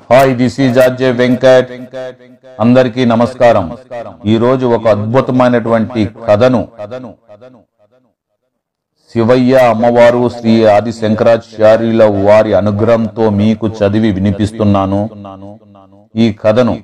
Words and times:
Hi 0.00 0.32
this 0.38 0.56
is 0.64 0.78
RJ 0.82 1.08
Venkat. 1.18 1.70
అందరికీ 2.64 3.02
నమస్కారం. 3.12 3.66
ఈ 4.32 4.34
రోజు 4.44 4.66
ఒక 4.76 4.86
అద్భుతమైనటువంటి 4.94 6.02
కథను 6.28 6.60
శివయ్య 9.12 9.54
అమ్మవారు 9.72 10.22
శ్రీ 10.36 10.54
ఆది 10.74 10.92
శంకరాచార్యుల 11.00 12.02
వారి 12.26 12.52
అనుగ్రహంతో 12.60 13.24
మీకు 13.40 13.68
చదివి 13.80 14.10
వినిపిస్తున్నాను. 14.18 15.00
ఈ 16.24 16.26
కథను 16.42 16.74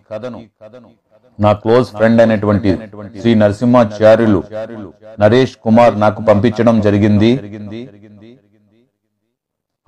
నా 1.39 1.53
క్లోజ్ 1.63 1.89
ఫ్రెండ్ 1.97 2.21
అయినటువంటి 2.23 2.71
శ్రీ 3.21 3.33
నరసింహాచార్యులు 3.43 4.41
నరేష్ 5.25 5.57
కుమార్ 5.67 5.95
నాకు 6.05 6.21
పంపించడం 6.31 6.77
జరిగింది. 6.87 7.33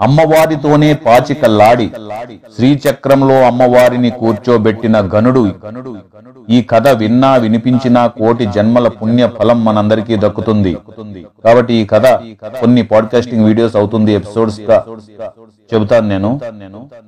అమ్మవారితోనే 0.01 0.95
పాచికల్లాడి 0.95 1.91
శ్రీచక్రంలో 2.57 3.43
అమ్మవారిని 3.43 4.11
కూర్చోబెట్టిన 4.11 5.01
గనుడు. 5.15 5.53
ఈ 6.51 6.63
కథ 6.63 6.89
విన్నా 6.89 7.37
వినిపించినా 7.37 8.07
కోటి 8.07 8.47
జన్మల 8.47 8.89
పుణ్య 8.89 9.29
ఫలం 9.39 9.65
మనందరికీ 9.65 10.17
దక్కుతుంది. 10.17 10.77
కాబట్టి 11.45 11.75
ఈ 11.75 11.85
కథ 11.87 12.07
కొన్ని 12.61 12.83
పాడ్కాస్టింగ్ 12.83 13.45
వీడియోస్ 13.45 13.77
అవుతుంది 13.77 14.13
ఎపిసోడ్స్గా 14.13 14.85
చెబుతాను 15.75 16.09
నేను. 16.09 16.41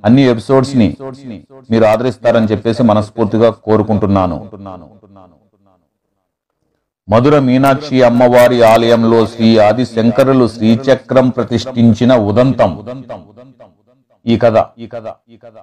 అన్ని 0.05 0.21
ఎపిసోడ్స్ని 0.21 0.97
మీరు 1.71 1.85
ఆదరిస్తారని 1.85 2.47
చెప్పేసి 2.51 2.83
మనస్ఫూర్తిగా 2.83 3.49
కోరుకుంటున్నాను. 3.49 4.45
మధుర 7.11 7.35
మీనాక్షి 7.39 7.97
అమ్మవారి 8.07 8.57
ఆలయంలో 8.63 9.17
శ్రీ 9.31 9.47
ఆది 9.63 9.85
శంకరులు 9.85 10.45
శ్రీచక్రం 10.47 11.29
ప్రతిష్ఠించిన 11.29 12.11
ఉదంతం. 12.29 12.71
ఈ 14.25 14.35
కథ. 14.43 14.57
ఈ 14.83 14.87
కథ 14.93 15.07
ఈ 15.29 15.37
కథ 15.43 15.57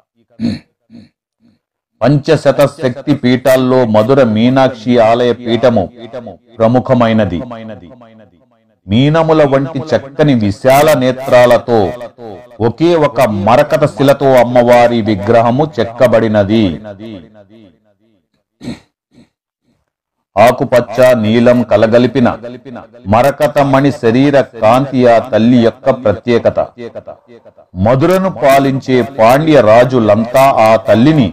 పంచశత 2.01 2.61
శక్తి 2.83 3.15
పీఠాల్లో 3.23 3.79
మధుర 3.95 4.21
మీనాక్షి 4.37 4.93
ఆలయ 5.09 5.33
పీఠము 5.33 5.85
ప్రముఖమైనది. 6.59 7.41
మీనముల 8.87 9.43
వంటి 9.55 9.81
చక్కని 9.91 10.35
విశాల 10.45 10.89
నేత్రాలతో 10.99 11.81
ఒకే 12.69 12.93
ఒక 13.09 13.21
మరకత 13.49 13.85
శిలతో 13.97 14.31
అమ్మవారి 14.45 15.01
విగ్రహము 15.11 15.67
చెక్కబడినది. 15.79 16.65
ఆకుపచ్చ 20.37 20.97
నీలం 21.23 21.59
కలగలిపిన 21.71 22.29
మరకతమణి 23.13 23.91
శరీర 24.03 24.37
కాంతి 24.63 25.01
ఆ 25.13 25.17
తల్లి 25.33 25.59
యొక్క 25.65 25.91
ప్రత్యేకత. 26.05 26.59
మధురను 27.87 28.31
పాలించే 28.43 28.97
పాండ్య 29.19 29.57
రాజులంతా 29.71 30.45
ఆ 30.67 30.71
తల్లిని 30.89 31.29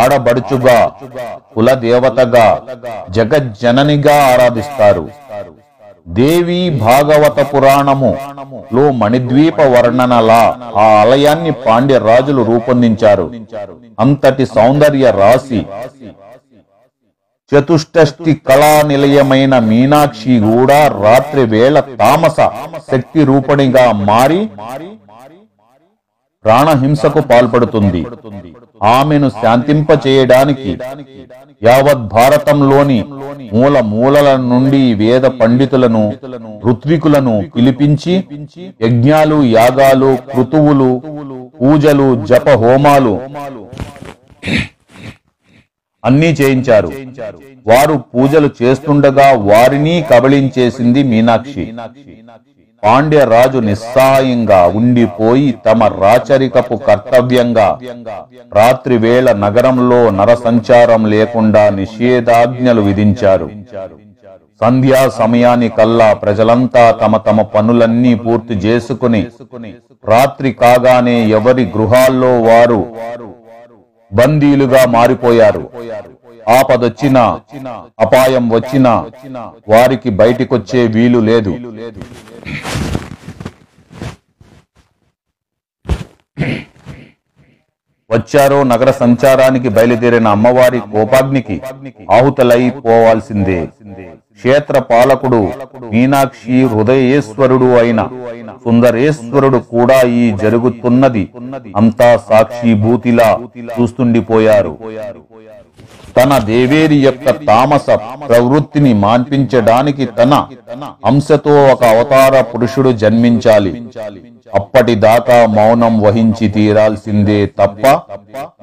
ఆడబడుచుగా 0.00 0.78
కులదేవతగా 1.54 2.46
జగజ్జననిగా 3.16 4.16
ఆరాధిస్తారు. 4.32 5.04
దేవి 6.18 6.60
భాగవత 6.86 7.38
పురాణము 7.52 8.10
లో 8.76 8.84
మణిద్వీప 9.00 9.58
వర్ణనలా 9.74 10.42
ఆ 10.82 10.84
ఆలయాన్ని 11.00 11.52
పాండ్య 11.66 11.96
రాజులు 12.08 12.42
రూపొందించారు. 12.50 13.26
అంతటి 14.04 14.46
సౌందర్య 14.56 15.04
రాశి 15.22 15.60
చతుష్టష్టి 17.52 18.32
కళా 18.48 18.74
నిలయమైన 18.82 19.54
మీనాక్షి 19.68 20.34
కూడా 20.46 20.78
రాత్రి 21.04 21.42
వేళ 21.52 21.76
తామస 22.00 22.38
శక్తి 22.90 23.20
రూపణిగా 23.24 23.84
మారి 24.08 24.40
ప్రాణహింసకు 26.44 27.20
పాల్పడుతుంది. 27.30 28.00
ఆమెను 28.96 29.28
శాంతింపచేయడానికి 29.40 30.72
యావత్ 31.62 32.04
భారతంలోని 32.14 32.98
మూల 33.54 33.74
మూలల 33.92 34.28
నుండి 34.50 34.82
వేద 34.94 35.24
పండితులను 35.40 36.04
ఋత్వికులను 36.70 37.34
పిలిపించి 37.56 38.14
యజ్ఞాలు 38.80 39.38
యాగాలు 39.56 40.10
కృతువులు 40.32 40.90
పూజలు 41.60 42.08
జప 42.30 42.48
హోమాలు 42.62 43.14
అన్నీ 46.06 46.30
చేయించారు. 46.40 46.90
వారు 47.66 47.94
పూజలు 48.14 48.48
చేస్తుండగా 48.60 49.28
వారిని 49.50 49.94
కబళించేసింది 50.10 51.02
మీనాక్షి. 51.12 51.64
పాండ్య 52.82 53.20
రాజు 53.24 53.58
నిస్సహాయంగా 53.58 54.58
ఉండిపోయి 54.78 55.48
తమ 55.66 55.84
రాచరికపు 56.02 56.76
కర్తవ్యంగా 56.88 57.68
రాత్రి 58.58 58.96
వేళ 59.04 59.32
నగరంలో 59.44 60.00
నరసంచారం 60.18 61.02
లేకుండా 61.14 61.64
నిషేధాజ్ఞలు 61.80 62.82
విధించారు. 62.88 63.48
సంధ్యా 64.60 65.00
సమయానికల్లా 65.18 66.10
ప్రజలంతా 66.14 66.84
తమ 67.02 67.16
తమ 67.16 67.42
పనులన్నీ 67.54 68.12
పూర్తి 68.14 68.54
చేసుకుని 68.66 69.22
రాత్రి 70.08 70.52
కాగానే 70.62 71.16
ఎవరి 71.38 71.64
గృహాల్లో 71.76 72.32
వారు 72.42 72.80
బందీలుగా 74.12 74.82
మారిపోయారు. 74.96 75.64
ఆపదొచ్చినా 76.48 77.22
అపాయం 78.04 78.44
వచ్చినా 78.50 78.92
వారికి 79.68 80.10
బయటికొచ్చే 80.20 80.86
వీలు 80.86 81.18
లేదు. 81.30 81.52
వచ్చారో 88.10 88.58
నగర 88.64 88.90
సంచారానికి 88.90 89.68
బయలుదేరిన 89.68 90.28
అమ్మవారి 90.28 90.80
కోపాగ్నికి 90.94 91.56
ఆహుతలైపోవాల్సిందే 92.16 93.60
క్షేత్ర 94.38 94.78
పాలకుడు 94.90 95.40
మీనాక్షి 95.92 96.58
హృదయేశ్వరుడు 96.72 97.68
అయిన 97.80 98.00
సుందరేశ్వరుడు 98.64 99.58
కూడా 99.74 99.98
ఈ 100.22 100.24
జరుగుతున్నది. 100.42 101.24
అంతా 101.80 102.08
సాక్షిభూతిలా 102.28 103.30
చూస్తుండిపోయారు. 103.76 104.74
తన 106.18 106.36
దేవేరి 106.50 106.98
యొక్క 107.06 107.30
తామస 107.48 107.86
ప్రవృత్తిని 108.28 108.92
మాన్పించడానికి 109.02 110.04
తన 110.18 110.34
అంశతో 111.10 111.54
ఒక 111.72 111.82
అవతార 111.94 112.34
పురుషుడు 112.52 112.90
జన్మించాలి. 113.02 113.72
అప్పటిదాకా 114.58 115.36
మౌనం 115.56 115.94
వహించి 116.06 116.46
తీరాల్సిందే 116.56 117.40
తప్ప 117.60 117.84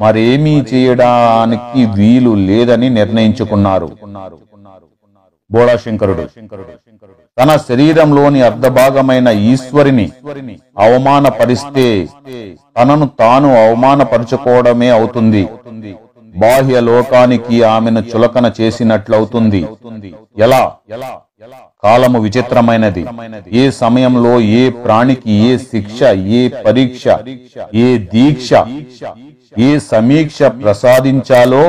మరేమీ 0.04 0.56
చేయడానికి 0.72 1.82
వీలు 1.98 2.34
లేదని 2.50 2.90
నిర్ణయించుకున్నారు. 3.00 3.90
బోళాశంకరుడు 5.54 6.24
తన 7.38 7.50
శరీరంలోని 7.70 8.40
అర్ధభాగమైన 8.48 9.28
ఈశ్వరిని 9.52 10.06
అవమానపరిస్తే 10.86 11.88
తనను 12.78 13.06
తాను 13.22 13.50
అవమానపరుచుకోవడమే 13.66 14.90
అవుతుంది. 15.00 15.44
బాహ్య 16.44 16.78
లోకానికి 16.90 17.58
ఆమెను 17.74 18.02
చులకన 18.12 18.46
చేసినట్లవుతుంది. 18.60 19.62
ఎలా? 20.46 20.64
కాలము 21.84 22.20
విచిత్రమైనది. 22.26 23.04
ఏ 23.62 23.64
సమయంలో 23.82 24.34
ఏ 24.60 24.64
ప్రాణికి 24.84 25.34
ఏ 25.50 25.58
శిక్ష 25.72 26.00
ఏ 26.40 26.42
పరీక్ష 26.66 27.04
ఏ 27.86 27.88
దీక్ష 28.14 28.50
ఏ 29.68 29.70
సమీక్ష 29.92 30.40
ప్రసాదించాలో 30.62 31.66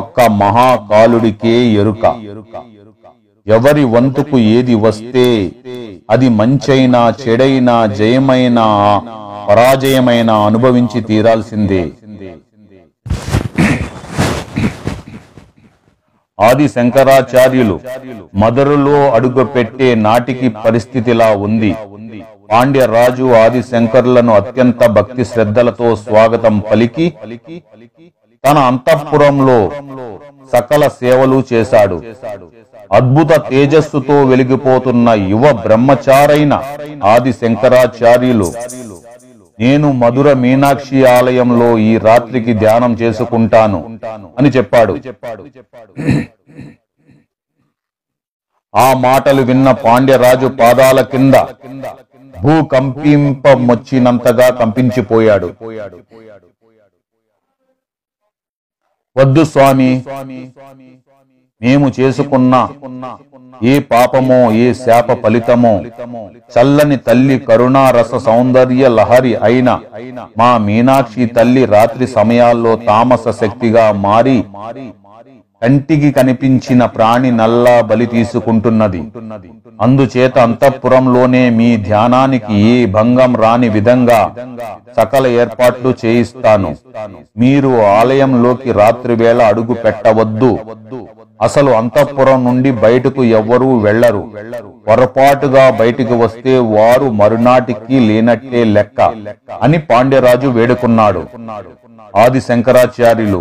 ఒక్క 0.00 0.20
మహాకాలుడికే 0.42 1.54
ఎరుక. 1.82 2.04
ఎవరి 3.52 3.84
వంతుకు 3.94 4.36
ఏది 4.56 4.74
వస్తే 4.84 5.26
అది 6.14 6.28
మంచైనా 6.38 7.00
చెడైనా 7.22 7.76
జయమైనా 7.98 8.66
పరాజయమైనా 9.48 10.34
అనుభవించి 10.48 11.00
తీరాల్సిందే. 11.08 11.82
ఆది 16.38 16.66
శంకరాచార్యులు 16.74 17.76
మదరులో 18.42 18.98
అడుగుపెట్టే 19.16 19.88
నాటికి 20.04 20.48
పరిస్థితిలా 20.64 21.28
ఉంది. 21.46 21.72
పాండ్యరాజు 22.52 23.26
ఆది 23.42 23.60
శంకరులను 23.72 24.32
అత్యంత 24.40 24.82
భక్తి 24.98 25.24
శ్రద్ధలతో 25.32 25.88
స్వాగతం 26.04 26.54
పలికి 26.70 27.06
తన 28.44 28.58
అంతఃపురంలో 28.70 29.58
సకల 30.54 30.82
సేవలు 31.00 31.38
చేశాడు. 31.52 31.98
అద్భుత 32.90 33.32
తేజస్సుతో 33.50 34.16
వెలిగిపోతున్న 34.30 35.08
యువ 35.32 35.44
బ్రహ్మచారైన 35.64 36.54
ఆది 37.12 37.32
శంకరాచార్యులు 37.40 38.48
నేను 39.60 39.88
మధుర 40.00 40.28
మీనాక్షి 40.42 40.98
ఆలయంలో 41.16 41.68
ఈ 41.88 41.92
రాత్రికి 42.06 42.52
ధ్యానం 42.62 42.92
చేసుకుంటాను 43.02 43.80
అని 44.38 44.50
చెప్పాడు. 44.56 44.92
ఆ 48.74 48.88
మాటలు 49.06 49.42
విన్న 49.50 49.68
పాండ్యరాజు 49.84 50.48
పాదాల 50.60 51.00
కింద 51.12 51.36
భూ 52.34 52.52
భూకంపింపమొచ్చినంతగా 52.54 54.48
కంపించిపోయాడు. 54.60 55.48
వద్దు 59.16 59.44
స్వామి 59.52 59.90
మేము 61.62 61.86
చేసుకున్న 61.98 62.54
ఏ 63.70 63.74
పాపమో 63.90 64.38
ఏ 64.64 64.68
శాప 64.84 65.16
ఫలితమో 65.22 65.72
చల్లని 66.54 66.96
తల్లి 67.08 67.36
కరుణారస 67.48 68.14
సౌందర్య 68.28 68.88
లహరి 68.98 69.34
అయిన 69.48 69.70
మా 70.40 70.50
మీనాక్షి 70.68 71.26
తల్లి 71.36 71.64
రాత్రి 71.74 72.08
సమయాల్లో 72.16 72.72
తామస 72.88 73.24
శక్తిగా 73.42 73.84
మారి 74.06 74.38
కంటికి 75.62 76.10
కనిపించిన 76.16 76.82
ప్రాణి 76.94 77.30
నల్లా 77.38 77.74
బలి 77.88 78.06
తీసుకుంటున్నది. 78.12 79.00
అందుచేత 79.84 80.36
అంతఃపురంలోనే 80.46 81.42
మీ 81.58 81.68
ధ్యానానికి 81.88 82.54
ఏ 82.70 82.76
భంగం 82.96 83.32
రాని 83.42 83.68
విధంగా 83.76 84.20
సకల 84.98 85.26
ఏర్పాట్లు 85.42 85.90
చేయిస్తాను. 86.02 86.70
మీరు 87.42 87.72
ఆలయంలోకి 87.98 88.72
రాత్రి 88.80 89.16
వేళ 89.22 89.40
అడుగు 89.52 89.76
పెట్టవద్దు. 89.84 90.52
అసలు 91.40 91.70
అంతఃపురం 91.80 92.40
నుండి 92.46 92.70
బయటకు 92.84 93.22
ఎవ్వరూ 93.38 93.68
వెళ్ళరు 93.86 94.22
పొరపాటుగా 94.88 95.64
బయటికి 95.80 96.14
వస్తే 96.22 96.54
వారు 96.74 97.06
మరునాటికి 97.20 97.98
లేనట్టే 98.08 98.62
లెక్క 98.74 99.00
అని 99.62 99.78
పాండ్యరాజు 99.90 100.48
వేడుకున్నాడు. 100.56 101.22
ఆది 102.22 102.40
శంకరాచార్యులు 102.48 103.40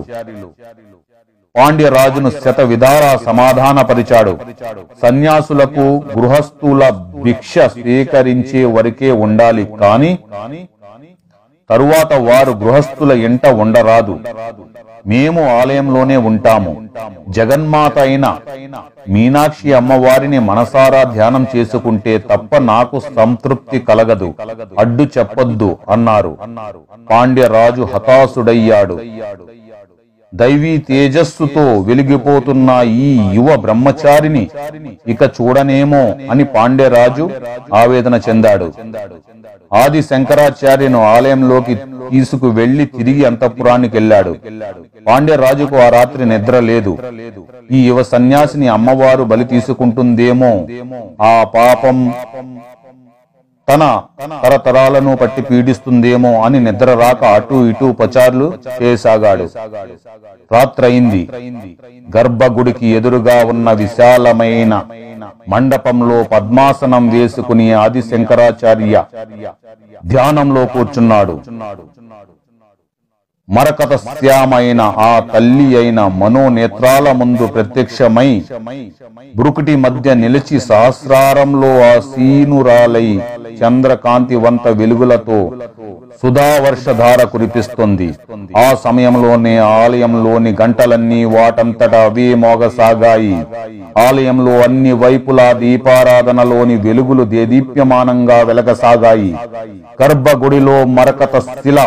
పాండ్యరాజును 1.56 2.30
శత 2.44 2.60
విధాల 2.72 3.06
సమాధానపరిచాడు. 3.28 4.34
సన్యాసులకు 5.04 5.86
గృహస్థుల 6.16 6.82
భిక్ష 7.24 7.54
స్వీకరించే 7.76 8.62
వరకే 8.76 9.12
ఉండాలి 9.26 9.66
కాని 9.82 10.12
తరువాత 11.70 12.12
వారు 12.30 12.52
గృహస్థుల 12.62 13.12
ఇంట 13.28 13.46
ఉండరాదు. 13.64 14.16
మేము 15.08 15.42
ఆలయంలోనే 15.60 16.18
ఉంటాము. 16.18 16.90
జగన్మాత 17.30 18.00
అయిన 18.00 18.38
మీనాక్షి 19.10 19.74
అమ్మవారిని 19.74 20.40
మనసారా 20.40 21.04
ధ్యానం 21.04 21.46
చేసుకుంటే 21.56 22.18
తప్ప 22.18 22.58
నాకు 22.58 23.00
సంతృప్తి 23.00 23.80
కలగదు. 23.80 24.36
అడ్డు 24.80 25.04
చెప్పొద్దు 25.18 25.78
అన్నారు. 25.90 26.38
పాండ్యరాజు 27.12 27.82
హతాశుడయ్యాడు. 27.82 29.00
దైవీ 30.34 30.72
తేజస్సుతో 30.88 31.64
వెలిగిపోతున్న 31.88 32.70
ఈ 33.06 33.08
యువ 33.38 33.56
బ్రహ్మచారిని 33.64 34.44
ఇక 35.14 35.22
చూడనేమో 35.38 36.02
అని 36.32 36.44
పాండ్యరాజు 36.56 37.26
ఆవేదన 37.80 38.16
చెందాడు. 38.28 38.68
ఆది 39.82 40.02
శంకరాచార్యను 40.10 41.00
ఆలయంలోకి 41.16 41.76
తీసుకు 42.12 42.48
వెళ్ళి 42.60 42.86
తిరిగి 42.98 43.24
అంతఃపురానికి 43.30 43.94
వెళ్ళాడు. 43.98 44.34
పాండ్యరాజుకు 45.08 45.76
ఆ 45.86 45.90
రాత్రి 45.98 46.24
నిద్ర 46.34 46.56
లేదు. 46.72 46.94
ఈ 47.78 47.82
యువ 47.90 48.04
సన్యాసిని 48.14 48.68
అమ్మవారు 48.78 49.26
బలి 49.34 49.48
తీసుకుంటుందేమో? 49.54 50.54
ఆ 51.32 51.36
పాపం 51.58 51.98
తన 53.70 53.84
తరతరాలను 54.44 55.12
పట్టి 55.22 55.42
పీడిస్తుందేమో 55.50 56.32
అని 56.46 56.60
నిద్ర 56.68 56.90
రాక 57.02 57.24
అటు 57.38 57.58
ఇటు 57.72 57.88
పచార్లు 58.00 58.48
చేయసాగాడు 58.80 59.46
రాత్రయింది. 60.56 61.22
గర్భగుడికి 62.16 62.88
ఎదురుగా 63.00 63.38
ఉన్న 63.54 63.72
విశాలమైన 63.84 64.74
మండపంలో 65.54 66.18
పద్మాసనం 66.34 67.04
వేసుకుని 67.16 67.68
ఆది 67.84 68.02
శంకరాచార్య 68.10 69.04
ధ్యానంలో 70.14 70.64
కూర్చున్నాడు. 70.76 71.36
మరకత 73.50 73.94
శ్యామైన 74.10 74.82
ఆ 75.02 75.14
తల్లి 75.32 75.68
అయిన 75.78 76.00
మనోనేత్రాల 76.20 77.12
ముందు 77.12 77.46
ప్రత్యక్షమై 77.48 78.28
బురుకుటి 79.36 79.74
మధ్య 79.78 80.14
నిలిచి 80.16 80.58
సహస్రారంలో 80.68 81.72
ఆ 81.86 81.94
సీనురాలై 82.10 83.08
చంద్రకాంతివంత 83.62 84.68
వెలుగులతో 84.80 85.40
సుధావర్షధార 86.22 87.24
కురిపిస్తుంది. 87.24 88.08
ఆ 88.58 88.68
సమయంలోనే 88.84 89.54
ఆలయంలోని 89.58 90.52
గంటలన్నీ 90.62 91.20
వాటంతట 91.36 91.96
అవే 92.08 92.28
మోగసాగాయి 92.44 93.36
ఆలయంలో 94.06 94.54
అన్ని 94.66 94.94
వైపులా 95.04 95.48
దీపారాధనలోని 95.64 96.76
వెలుగులు 96.86 97.24
దేదీప్యమానంగా 97.36 98.40
వెలగసాగాయి. 98.50 99.34
గర్భగుడిలో 100.02 100.78
మరకత 100.98 101.40
శిల 101.40 101.80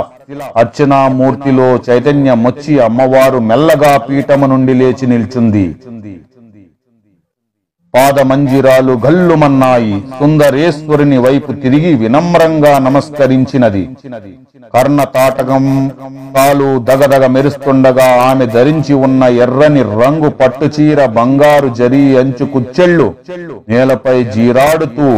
అర్చనామూర్తిలో 0.62 1.68
చైతన్య 1.88 2.34
మొచ్చి 2.44 2.74
అమ్మవారు 2.88 3.38
మెల్లగా 3.50 3.92
పీఠము 4.08 4.46
నుండి 4.46 4.74
లేచి 4.74 5.06
నిల్చుంది. 5.06 5.66
పాదమంజిరాలు 7.94 8.92
గల్లుమన్నాయి. 9.04 9.96
సుందరేశ్వరుని 10.18 11.18
వైపు 11.24 11.50
తిరిగి 11.62 11.90
వినమ్రంగా 12.02 12.72
నమస్కరించినది. 12.86 13.82
కర్ణతాటకం 14.74 15.64
కాలు 16.36 16.68
దగదగ 16.88 17.24
మెరుస్తుండగా 17.34 18.06
ఆమె 18.28 18.46
ధరించి 18.56 18.94
ఉన్న 19.06 19.22
ఎర్రని 19.44 19.82
రంగు 20.00 20.30
పట్టుచీర 20.40 21.00
బంగారు 21.18 21.68
జరీ 21.80 22.02
అంచు 22.22 22.46
కుచ్చెళ్ళు 22.54 23.08
నేలపై 23.72 24.16
జీరాడుతూ 24.36 25.08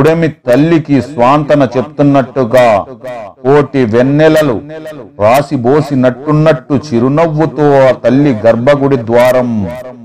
ఉడమి 0.00 0.28
తల్లికి 0.46 0.96
స్వాంతన 1.08 1.62
చెప్తున్నట్టుగా 1.74 2.68
కోటి 3.44 3.82
వెన్నెలలు 3.94 4.56
రాసి 5.24 5.56
బోసినట్టున్నట్టు 5.66 6.76
చిరునవ్వుతో 6.88 7.66
ఆ 7.82 7.90
తల్లి 8.04 8.32
గర్భగుడి 8.44 9.00
ద్వారం 9.10 9.50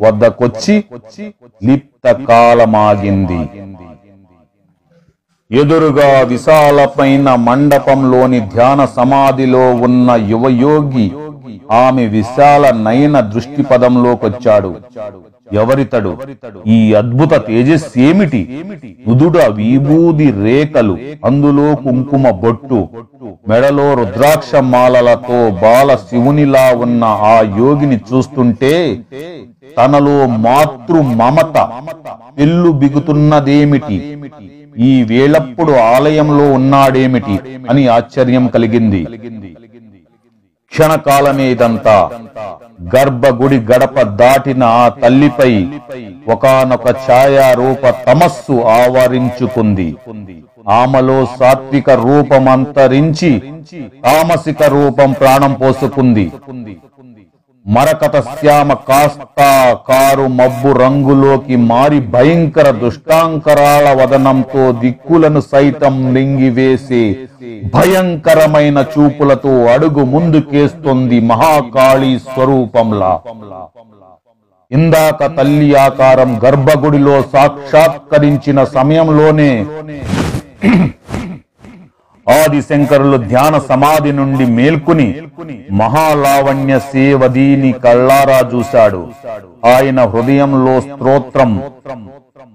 వద్దకొచ్చి 0.04 0.76
లిప్ 1.68 1.89
కాలమాగింది 2.04 3.42
ఎదురుగా 5.52 6.10
విశాలపైన 6.32 7.30
మండపంలోని 7.46 8.40
ధ్యాన 8.52 8.82
సమాధిలో 8.98 9.66
ఉన్న 9.88 10.10
యువయోగి 10.30 11.08
ఆమె 11.80 12.04
విశాల 12.14 12.64
నయన 12.86 13.20
దృష్టి 13.34 13.64
పదంలోకొచ్చాడు 13.64 14.72
ఎవరితడు? 15.60 16.12
ఈ 16.68 16.80
అద్భుత 16.94 17.34
తేజస్సేమిటి 17.48 18.42
ఉదుడ 19.08 19.38
విభూది 19.60 20.28
రేఖలు 20.44 20.96
అందులో 21.26 21.68
కుంకుమ 21.86 22.32
బొట్టు 22.42 22.80
మెడలో 23.50 23.88
రుద్రాక్ష 24.00 24.52
మాలలతో 24.74 25.40
బాల 25.62 25.96
శివునిలా 26.06 26.66
ఉన్న 26.86 27.04
ఆ 27.32 27.36
యోగిని 27.60 28.00
చూస్తుంటే 28.10 28.74
తనలో 29.80 30.26
మాతృ 30.26 31.02
మమత 31.02 31.70
పెళ్ళు 32.40 32.72
బిగుతున్నదేమిటి? 32.72 34.18
ఈ 34.78 35.04
వేళప్పుడు 35.04 35.72
ఆలయంలో 35.72 36.52
ఉన్నాడేమిటి? 36.52 37.40
అని 37.70 37.88
ఆశ్చర్యం 37.88 38.48
కలిగింది. 38.48 39.08
క్షణకాలమే 40.72 41.52
ఇదంతా. 41.52 42.10
గర్భగుడి 42.96 43.58
గడప 43.58 44.02
దాటిన 44.02 44.64
ఆ 44.64 44.90
తల్లిపై 44.90 45.68
ఒకనొక 46.28 46.90
ఛాయారూప 46.90 47.90
తమస్సు 47.90 48.62
ఆవరించుకుంది. 48.62 49.96
ఆమెలో 50.70 51.28
సాత్విక 51.40 51.90
రూపం 51.90 52.50
అంతరించి 52.50 53.44
తామసిక 54.06 54.64
రూపం 54.64 55.12
ప్రాణం 55.12 55.54
పోసుకుంది. 55.54 56.32
మరకత 57.70 58.16
శ్యామ 58.30 58.74
కాస్తా 58.88 59.50
కారు 59.88 60.28
మబ్బు 60.38 60.72
రంగులోకి 60.80 61.56
మారి 61.72 62.00
భయంకర 62.14 62.68
దుష్టాంకరాల 62.82 63.88
వదనంతో 63.94 64.64
దిక్కులను 64.82 65.42
సైతం 65.52 65.96
లింగివేసి 66.14 67.04
భయంకరమైన 67.74 68.80
చూపులతో 68.94 69.54
అడుగు 69.66 70.04
ముందుకేస్తుంది 70.06 71.20
మహాకాళీ 71.30 72.12
స్వరూపంలా. 72.28 73.12
ఇందాక 74.72 75.22
తల్లి 75.38 75.70
ఆకారం 75.78 76.32
గర్భగుడిలో 76.44 77.16
సాక్షాత్కరించిన 77.34 78.64
సమయంలోనే 78.76 79.52
ఆది 82.30 82.62
శంకరులు 82.62 83.18
ధ్యాన 83.18 83.58
సమాధి 83.58 84.12
నుండి 84.12 84.46
మేల్కుని 84.46 85.16
మహాలావణ్య 85.72 86.80
సేవదీని 86.80 87.72
కళ్ళారా 87.72 88.40
చూశాడు. 88.56 89.08
ఆయన 89.66 90.06
హృదయంలో 90.06 90.82
స్తోత్రం 90.82 91.52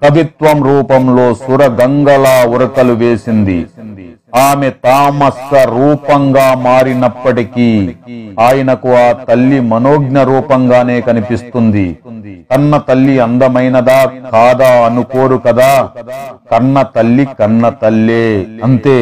కవిత్వం 0.03 0.65
రూపంలో 0.65 1.35
సురగంగలా 1.35 2.45
ఉరకలు 2.47 2.93
వేసింది. 2.93 3.67
ఆమె 4.37 4.71
తామస 4.71 5.55
రూపంగా 5.55 6.55
మారినప్పటికీ 6.55 7.69
ఆయనకు 8.41 8.93
ఆ 8.95 9.13
తల్లి 9.13 9.61
మనోజ్ఞ 9.61 10.23
రూపంగానే 10.23 11.01
కనిపిస్తుంది. 11.01 11.99
కన్న 12.51 12.77
తల్లి 12.77 13.19
అందమైనదా 13.19 14.05
కాదా 14.33 14.85
అనుకోరు 14.85 15.37
కదా? 15.37 15.89
కన్న 16.53 16.83
తల్లి 16.83 17.27
కన్న 17.39 17.69
తల్లే 17.69 18.47
అంతే. 18.65 18.99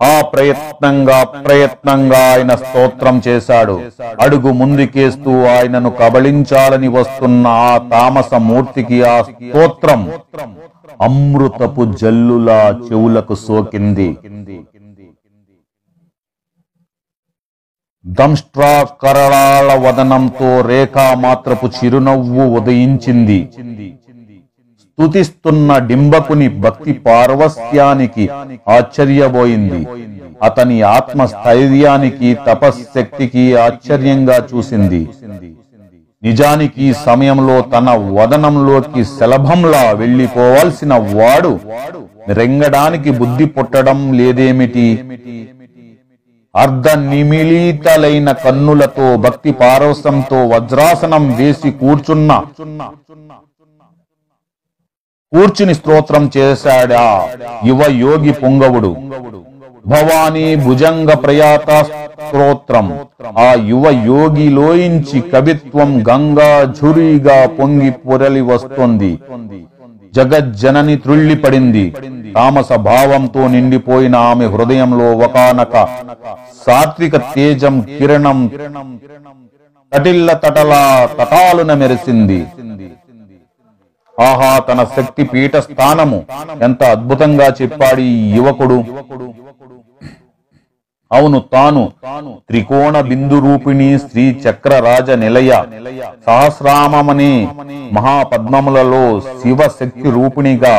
ఆ 0.00 0.14
ప్రయత్నంగా 0.32 1.18
ప్రయత్నంగా 1.44 2.18
ఆయన 2.32 2.52
స్తోత్రం 2.54 3.16
చేశాడు. 3.26 3.76
అడుగు 4.24 4.50
ముందుకేస్తూ 4.60 5.32
ఆయనను 5.54 5.90
కబళించాలని 6.00 6.88
వస్తున్న 6.96 7.46
ఆ 7.68 7.72
తామస 7.92 8.30
మూర్తికి 8.48 8.98
ఆ 9.12 9.16
స్తోత్రం 9.28 10.02
అమృతపు 11.06 11.84
జల్లులా 12.02 12.60
చెవులకు 12.86 13.36
సోకింది. 13.46 14.08
దంష్ట్రా 18.04 18.72
కరళాల 19.02 19.70
వదనంతో 19.84 20.50
రేఖా 20.70 21.06
మాత్రపు 21.24 21.66
చిరునవ్వు 21.76 22.44
ఉదయించింది. 22.58 23.40
స్తుతిస్తున్న 24.98 25.70
డింబకుని 25.88 26.46
భక్తి 26.48 26.92
పార్వస్యానికి 27.06 28.24
ఆశ్చర్యబోయింది. 28.74 29.80
అతని 30.42 30.76
ఆత్మ 30.82 31.20
స్థైర్యానికి 31.32 32.28
తపశ్శక్తికి 32.46 33.44
ఆశ్చర్యంగా 33.64 34.38
చూసింది. 34.52 35.00
నిజానికి 36.22 36.80
ఈ 36.88 36.92
సమయంలో 37.06 37.56
తన 37.74 37.90
వదనంలోకి 38.18 39.04
శలభంలా 39.18 39.84
వెళ్ళిపోవాల్సిన 40.00 40.94
వాడు 41.18 41.52
రెంగడానికి 42.40 43.10
బుద్ధి 43.20 43.48
పుట్టడం 43.56 44.00
లేదేమిటి? 44.18 44.88
అర్ధ 46.54 46.88
నిమిళితలైన 47.12 48.32
కన్నులతో 48.44 49.16
భక్తి 49.16 49.52
పారవసంతో 49.62 50.40
వజ్రాసనం 50.48 51.24
వేసి 51.38 51.70
కూర్చున్న 51.82 52.40
కూర్చుని 55.32 55.74
స్తోత్రం 55.74 56.30
చేశాడా? 56.36 57.28
యువ 57.64 57.82
యోగి 57.90 58.32
పుంగవుడు. 58.32 58.96
భవానీ 59.86 60.56
భుజంగ 60.56 61.14
ప్రయాత 61.14 61.70
స్తోత్రం. 61.82 62.86
ఆ 63.38 63.48
యువ 63.72 63.84
యోగిలోయించి 64.06 65.20
కవిత్వం 65.32 65.90
గంగా 66.10 66.74
ఝురిగా 66.82 67.46
పొంగి 67.46 67.90
పొరలి 67.90 68.40
వస్తోంది. 68.40 69.18
జగజ్జనని 70.14 70.96
త్రుళ్ళిపడింది. 70.96 71.84
తామస 72.34 72.72
భావంతో 72.72 73.48
నిండిపోయిన 73.48 74.16
ఆమె 74.16 74.46
హృదయంలో 74.46 75.08
ఒకనక 75.16 75.74
సాత్విక 76.66 77.16
తేజం 77.16 77.80
కిరణం 77.98 78.38
తటిల్ల 79.92 80.32
తటలా 80.32 81.08
తటాలున 81.18 81.74
మెరిసింది. 81.74 82.40
ఆహా 84.18 84.50
తన 84.68 84.80
శక్తి 84.96 85.24
పీఠ 85.32 85.56
స్థానము 85.64 86.18
ఎంత 86.66 86.82
అద్భుతంగా 86.94 87.48
చెప్పాడు 87.60 88.00
ఈ 88.00 88.20
యువకుడు. 88.36 88.78
అవును 91.10 91.38
తాను 91.52 91.82
త్రికోణ 92.48 93.00
బిందు 93.08 93.36
రూపిణి 93.44 93.98
శ్రీ 94.04 94.24
చక్ర 94.44 94.72
రాజ 94.86 95.10
నిలయ 95.22 95.50
సహస్రామమని 96.26 97.32
మహాపద్మములలో 97.96 99.04
శివ 99.42 99.60
శక్తి 99.80 100.08
రూపిణిగా 100.16 100.74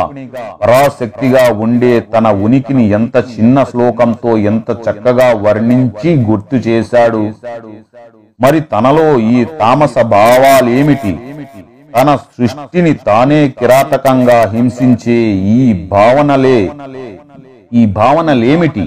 పరాశక్తిగా 0.63 1.45
ఉండే 1.65 1.93
తన 2.15 2.27
ఉనికిని 2.47 2.85
ఎంత 2.99 3.15
చిన్న 3.35 3.63
శ్లోకంతో 3.71 4.33
ఎంత 4.51 4.69
చక్కగా 4.87 5.29
వర్ణించి 5.45 6.11
గుర్తు 6.29 6.55
చేశాడు. 6.67 7.23
మరి 8.39 8.61
తనలో 8.73 9.07
ఈ 9.19 9.45
తామస 9.61 9.97
భావాలేమిటి? 10.15 11.13
తన 11.95 12.09
సృష్టిని 12.15 12.93
తానే 13.07 13.39
కిరాతకంగా 13.59 14.39
హింసించే 14.53 15.17
ఈ 15.55 15.59
భావనలే. 15.91 16.59
ఈ 17.73 17.81
భావనలేమిటి 17.99 18.83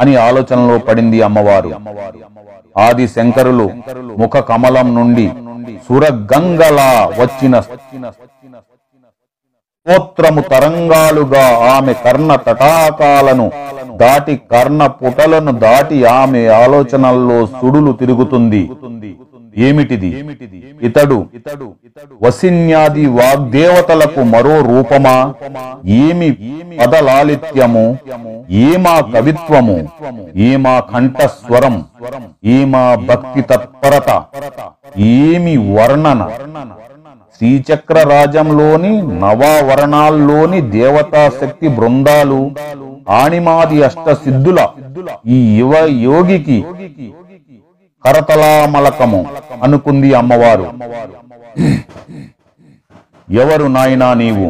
అని 0.00 0.12
ఆలోచనలో 0.26 0.76
పడింది 0.78 1.18
అమ్మవారు. 1.22 1.70
ఆది 2.84 3.06
శంకరులు 3.08 3.66
ముఖ 4.20 4.36
కమలం 4.50 4.88
నుండి 4.94 5.26
సురగంగలా 5.88 6.90
వచ్చిన 7.20 7.54
స్తోత్రము 9.86 10.40
తరంగాలుగా 10.40 11.44
ఆమె 11.74 11.92
కర్ణ 12.04 12.30
తటాకాలను 12.46 13.46
దాటి 14.02 14.34
కర్ణ 14.50 14.80
పుటలను 15.00 15.52
దాటి 15.64 15.98
ఆమె 16.04 16.42
ఆలోచనల్లో 16.62 17.38
సుడులు 17.46 17.92
తిరుగుతుంది. 17.92 18.62
ఏమిటిది? 19.64 20.08
ఇతడు 20.88 21.16
వసిన్యాది 22.24 23.04
వాగ్దేవతలకు 23.18 24.22
మరో 24.32 24.56
రూపమా? 24.70 25.16
ఏమి 26.02 26.28
పదలాలిత్యము? 26.80 27.86
ఏమా 28.66 28.94
కవిత్వము? 29.14 29.76
ఏమా 30.48 30.74
కంఠస్వరం? 30.92 31.76
ఏమా 32.56 32.84
భక్తి 33.10 33.42
తత్పరత 33.50 34.10
ఏమి 35.18 35.54
వర్ణన? 35.76 36.22
శ్రీచక్ర 37.40 37.96
రాజంలోని 38.12 38.92
నవావరణాల్లోని 39.22 40.60
దేవతా 40.76 41.22
శక్తి 41.40 41.68
బృందాలు 41.78 42.40
ఆణిమాది 43.22 43.78
అష్ట 43.88 44.06
సిద్ధుల 44.22 44.60
ఈ 45.34 45.38
యువ 45.58 45.74
యోగికి 46.06 46.58
కరతలామలకము 48.04 49.20
అనుకుంది 49.62 50.14
అమ్మవారు. 50.14 50.66
ఎవరు 53.32 53.66
నాయనా 53.76 54.08
నీవు? 54.14 54.48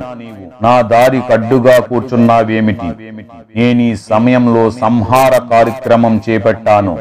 నా 0.63 0.81
దారి 0.81 1.21
కడ్డుగా 1.31 1.79
కూర్చున్నావేమిటి? 1.81 2.89
నేను 3.57 3.81
ఈ 3.81 3.95
సమయంలో 4.11 4.71
సంహార 4.71 5.33
కార్యక్రమం 5.51 6.15
చేపట్టాను. 6.29 6.99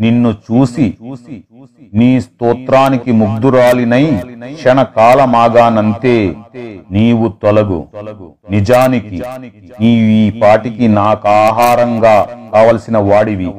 నిన్ను 0.00 0.30
చూసి 0.30 0.86
నీ 1.94 2.20
స్తోత్రానికి 2.20 3.12
ముగ్ధురాలినై 3.12 4.04
క్షణకాలమాగానంతే 4.54 6.16
నీవు 6.90 7.26
తొలగు. 7.42 7.80
నిజానికి 8.50 9.22
నీవు 9.80 10.08
ఈ 10.22 10.40
పాటికి 10.40 10.88
నాకు 10.88 11.28
ఆహారంగా 11.28 12.16
కావలసిన 12.54 12.98
వాడివి. 12.98 13.50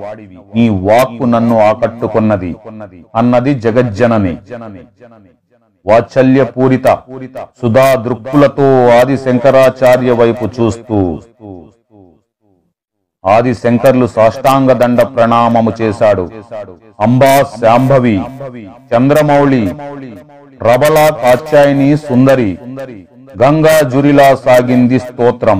నీ 0.55 0.69
వాక్కు 0.69 1.23
నన్ను 1.23 1.55
ఆకట్టుకున్నది. 1.69 2.55
అన్నది 3.15 3.53
జగజ్జనని 3.65 4.37
వాత్సల్యపూరిత 5.85 6.87
సుధా 7.61 7.87
దృక్కులతో 7.95 8.67
ఆది 8.99 9.17
శంకరాచార్య 9.17 10.11
వైపు 10.21 10.45
చూస్తూ. 10.57 10.99
ఆది 13.23 13.53
శంకర్లు 13.55 14.07
సాష్టాంగ 14.15 14.71
దండ 14.71 15.01
ప్రణామము 15.01 15.71
చేశాడు. 15.81 16.25
అంబా 16.99 17.33
శాంభవి 17.61 18.17
చంద్రమౌళి 18.91 19.63
ప్రబల 20.61 20.97
కాచాయిని 21.23 21.97
సుందరి 21.97 22.49
గంగా 23.41 23.73
జురిలా 23.91 24.25
సాగింది 24.43 24.97
స్తోత్రం. 24.99 25.59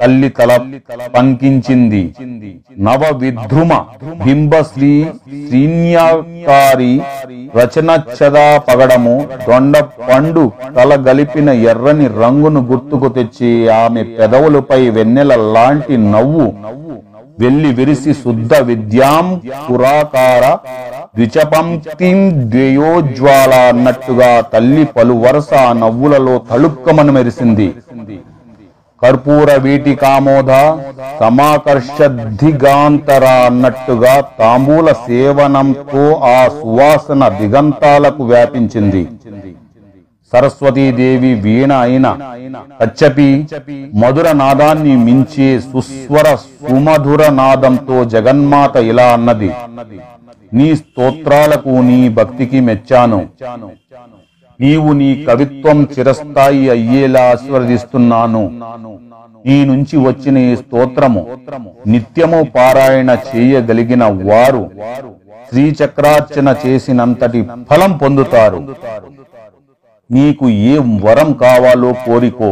తల్లి 0.00 0.28
తల 0.38 0.50
పంకించింది. 1.14 2.02
నవ 2.86 3.02
విధ్రుమ 3.22 3.72
బింబ 4.24 4.52
శ్రీ 4.70 4.90
శ్రీన్యాకారి 5.46 6.92
రచన 7.58 7.88
చదా 8.18 8.46
పగడము 8.68 9.14
దొండ 9.46 9.74
పండు 10.08 10.44
తల 10.76 10.94
గలిపిన 11.06 11.48
ఎర్రని 11.70 12.08
రంగును 12.20 12.62
గుర్తుకు 12.70 13.08
తెచ్చి 13.16 13.50
ఆమె 13.80 14.02
పెదవులపై 14.18 14.82
వెన్నెల 14.96 15.32
లాంటి 15.54 15.96
నవ్వు 16.12 16.46
వెల్లి 17.42 17.70
విరిసి 17.78 18.12
శుద్ధ 18.22 18.52
విద్యాం 18.68 19.26
పురాకార 19.66 20.44
ద్విచపంక్తిం 21.16 22.18
ద్వయోజ్వాల 22.52 23.52
అన్నట్టుగా 23.72 24.30
తల్లి 24.52 24.84
పలు 24.96 25.14
వరుస 25.24 25.50
నవ్వులలో 25.82 26.34
తళుక్కమని 26.50 27.12
మెరిసింది. 27.16 27.68
కర్పూర 29.02 29.48
వీటి 29.64 29.92
కామోద 30.02 30.50
సమాకర్షద్దిగాంతర 31.20 32.44
అన్నట్టుగా 33.48 34.14
తాంబూల 34.38 34.88
సేవనంతో 35.08 36.04
ఆ 36.34 36.38
సువాసన 36.58 37.22
దిగంతాలకు 37.40 38.22
వ్యాపించింది. 38.30 39.02
సరస్వతీదేవి 40.32 41.34
వీణ 41.34 41.72
అయిన 41.72 42.06
కచ్చపి 42.80 43.28
మధుర 43.94 44.32
నాదాన్ని 44.32 44.94
మించే 44.96 45.48
సుస్వర 45.60 46.34
సుమధుర 46.34 47.22
నాదంతో 47.40 48.04
జగన్మాత 48.04 48.76
ఇలా 48.76 49.06
అన్నది. 49.16 49.50
నీ 50.52 50.68
స్తోత్రాలకు 50.76 51.68
నీ 51.68 52.08
భక్తికి 52.08 52.60
మెచ్చాను. 52.60 53.20
నీవు 54.60 54.92
నీ 54.92 55.10
కవిత్వం 55.28 55.78
చిరస్థాయి 55.94 56.68
అయ్యేలా 56.74 57.22
ఆశీర్వదిస్తున్నాను. 57.30 58.42
నీ 59.46 59.64
నుంచి 59.64 59.96
వచ్చిన 60.08 60.36
ఈ 60.38 60.56
స్తోత్రము 60.56 61.22
నిత్యము 61.86 62.40
పారాయణ 62.56 63.10
చేయగలిగిన 63.30 64.04
వారు 64.04 64.70
శ్రీచక్రార్చన 65.50 66.54
చేసినంతటి 66.66 67.40
ఫలం 67.70 67.92
పొందుతారు. 67.96 68.60
నీకు 70.10 70.48
ఏ 70.48 70.78
వరం 71.04 71.32
కావాలో 71.32 71.92
కోరికో. 72.06 72.50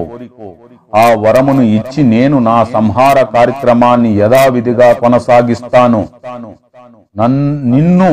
ఆ 0.95 1.05
వరమును 1.25 1.63
ఇచ్చి 1.63 2.03
నేను 2.03 2.39
నా 2.39 2.65
సంహార 2.65 3.23
కార్యక్రమాన్ని 3.23 4.11
యథావిధిగా 4.19 4.93
కొనసాగిస్తాను. 4.93 6.01
నిన్ను 7.75 8.11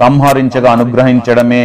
సంహరించగా 0.00 0.72
అనుగ్రహించడమే. 0.72 1.64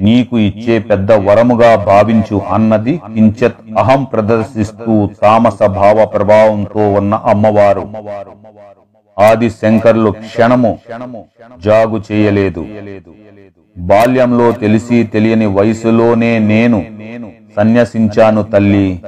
నీకు 0.00 0.38
ఇచ్చే 0.38 0.78
పెద్ద 0.78 1.12
వరముగా 1.12 1.70
భావించు 1.90 2.36
అన్నది 2.54 3.00
కించత్ 3.14 3.60
అహం 3.78 4.04
ప్రదర్శిస్తూ 4.04 4.94
తామస 5.22 5.62
భావ 5.80 6.04
ప్రభావంతో 6.04 6.92
ఉన్న 6.92 7.14
అమ్మవారు. 7.14 7.84
ఆది 9.16 9.50
శంకర్లు 9.50 10.10
క్షణము 10.10 10.72
జాగు 11.64 12.00
చేయలేదు. 12.12 12.64
బాల్యంలో 13.78 14.52
తెలిసి 14.52 15.02
తెలియని 15.02 15.46
వయసులోనే 15.46 16.38
నేను 16.38 16.84
సన్యసించాను 17.56 18.42
తల్లి. 18.42 19.00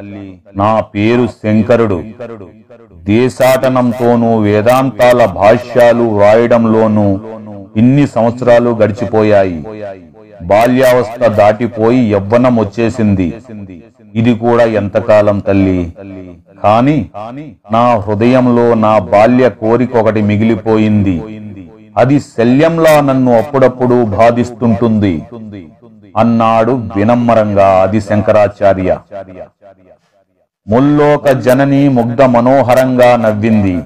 నా 0.56 0.80
పేరు 0.80 1.26
శంకరుడు. 1.26 2.02
దేశాటనంతోనూ 3.04 4.38
వేదాంతాల 4.38 5.24
భాష్యాలు 5.24 6.02
వ్రాయడంలోనూ 6.02 7.20
ఇన్ని 7.76 8.06
సంవత్సరాలు 8.06 8.70
గడిచిపోయాయి. 8.70 9.64
బాల్యావస్థ 10.42 11.24
దాటిపోయి 11.24 12.12
యవ్వనం 12.12 12.56
వచ్చేసింది. 12.56 13.34
ఇది 14.14 14.34
కూడా 14.34 14.64
ఎంతకాలం 14.64 15.38
తల్లి? 15.38 15.92
కాని 16.64 17.06
నా 17.72 17.96
హృదయంలో 17.96 18.74
నా 18.74 18.98
బాల్య 18.98 19.48
కోరిక 19.48 19.96
ఒకటి 19.96 20.22
మిగిలిపోయింది. 20.22 21.22
అది 21.96 22.20
శల్యంలా 22.20 23.00
నన్ను 23.00 23.32
అప్పుడప్పుడు 23.38 24.04
బాధిస్తుంటుంది. 24.04 25.22
అన్నాడు 26.16 26.72
వినమ్రంగా 26.96 27.66
ఆది 27.66 28.00
శంకరాచార్య 28.00 28.98
ముల్లోక 30.68 31.28
జనని 31.28 31.88
ముగ్ధ 31.88 32.22
మనోహరంగా 32.22 33.16
నవ్వింది. 33.16 33.76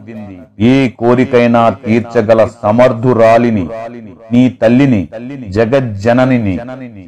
ఏ 0.61 0.89
కోరికైనా 0.89 1.71
తీర్చగల 1.71 2.49
సమర్థురాలిని 2.63 3.69
నీ 4.33 4.43
తల్లిని 4.63 5.09
జగజ్జననిని. 5.49 6.59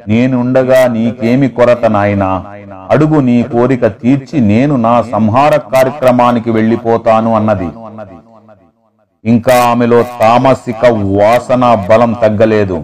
నేనుండగా 0.08 0.86
నీకేమి 0.86 1.48
కొరత 1.48 1.84
నాయనా? 1.86 2.44
అడుగు 2.90 3.20
నీ 3.20 3.42
కోరిక 3.42 3.86
తీర్చి 3.86 4.40
నేను 4.40 4.76
నా 4.76 5.02
సంహార 5.12 5.56
కార్యక్రమానికి 5.56 6.50
వెళ్ళిపోతాను 6.50 7.34
అన్నది. 7.34 7.68
ఇంకా 9.32 9.54
ఆమెలో 9.70 9.98
తామసిక 10.20 10.82
వాసన 11.18 11.64
బలం 11.88 12.12
తగ్గలేదు. 12.22 12.76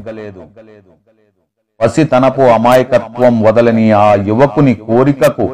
పసితనపు 1.80 2.44
అమాయకత్వం 2.56 3.34
వదలని 3.46 3.86
ఆ 4.04 4.08
యువకుని 4.30 4.74
కోరికకు 4.88 5.46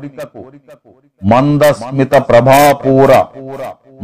మందస్మిత 1.23 2.15
ప్రభాపూర 2.31 3.11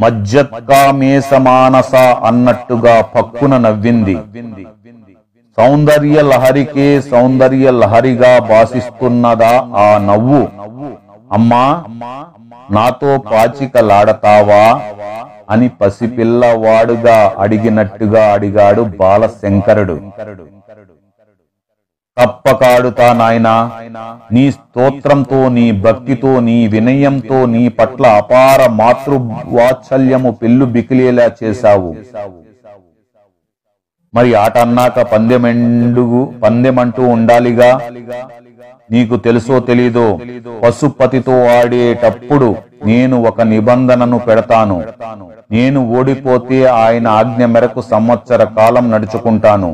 మజ్జత్కామేసమానస 0.01 1.93
అన్నట్టుగా 2.29 2.95
పక్కున 3.15 3.53
నవ్వింది. 3.65 4.15
సౌందర్య 5.57 6.17
లహరికే 6.31 6.87
సౌందర్య 7.11 7.65
లహరిగా 7.81 8.31
భాసిస్తున్నదా 8.49 9.53
ఆ 9.83 9.87
నవ్వు? 10.09 10.41
అమ్మా 11.37 11.63
నాతో 12.75 13.11
పాచికలాడతావా 13.31 14.63
అని 15.49 15.67
పసిపిల్లవాడుగా 15.69 17.17
అడిగినట్టుగా 17.37 18.23
అడిగాడు 18.33 18.81
బాలశంకరుడు. 18.81 19.97
తప్పకాడుతా 22.17 23.13
నాయనా 23.13 23.55
నీ 24.31 24.43
స్తోత్రంతో 24.51 25.49
నీ 25.49 25.65
భక్తితో 25.85 26.39
నీ 26.39 26.67
వినయంతో 26.67 27.45
నీ 27.45 27.63
పట్ల 27.67 28.05
అపార 28.21 28.67
మాతృవాత్సల్యము 28.69 30.31
పెళ్ళు 30.31 30.65
బికిలేలా 30.65 31.25
చేశావు. 31.43 31.95
మరి 34.13 34.29
ఆట 34.43 34.57
అన్నాక 34.57 34.99
పందెమెండుగు 35.01 36.21
పందెమంటూ 36.43 37.03
ఉండాలిగా? 37.15 37.71
నీకు 38.91 39.15
తెలుసో 39.17 39.59
తెలీదో? 39.59 40.07
పశుపతితో 40.63 41.35
ఆడేటప్పుడు 41.57 42.55
నేను 42.85 43.17
ఒక 43.29 43.41
నిబంధనను 43.41 44.17
పెడతాను. 44.19 44.77
నేను 45.51 45.79
ఓడిపోతే 45.97 46.59
ఆయన 46.65 47.07
ఆజ్ఞ 47.19 47.45
మేరకు 47.53 47.81
సంవత్సర 47.93 48.43
కాలం 48.57 48.85
నడుచుకుంటాను. 48.91 49.69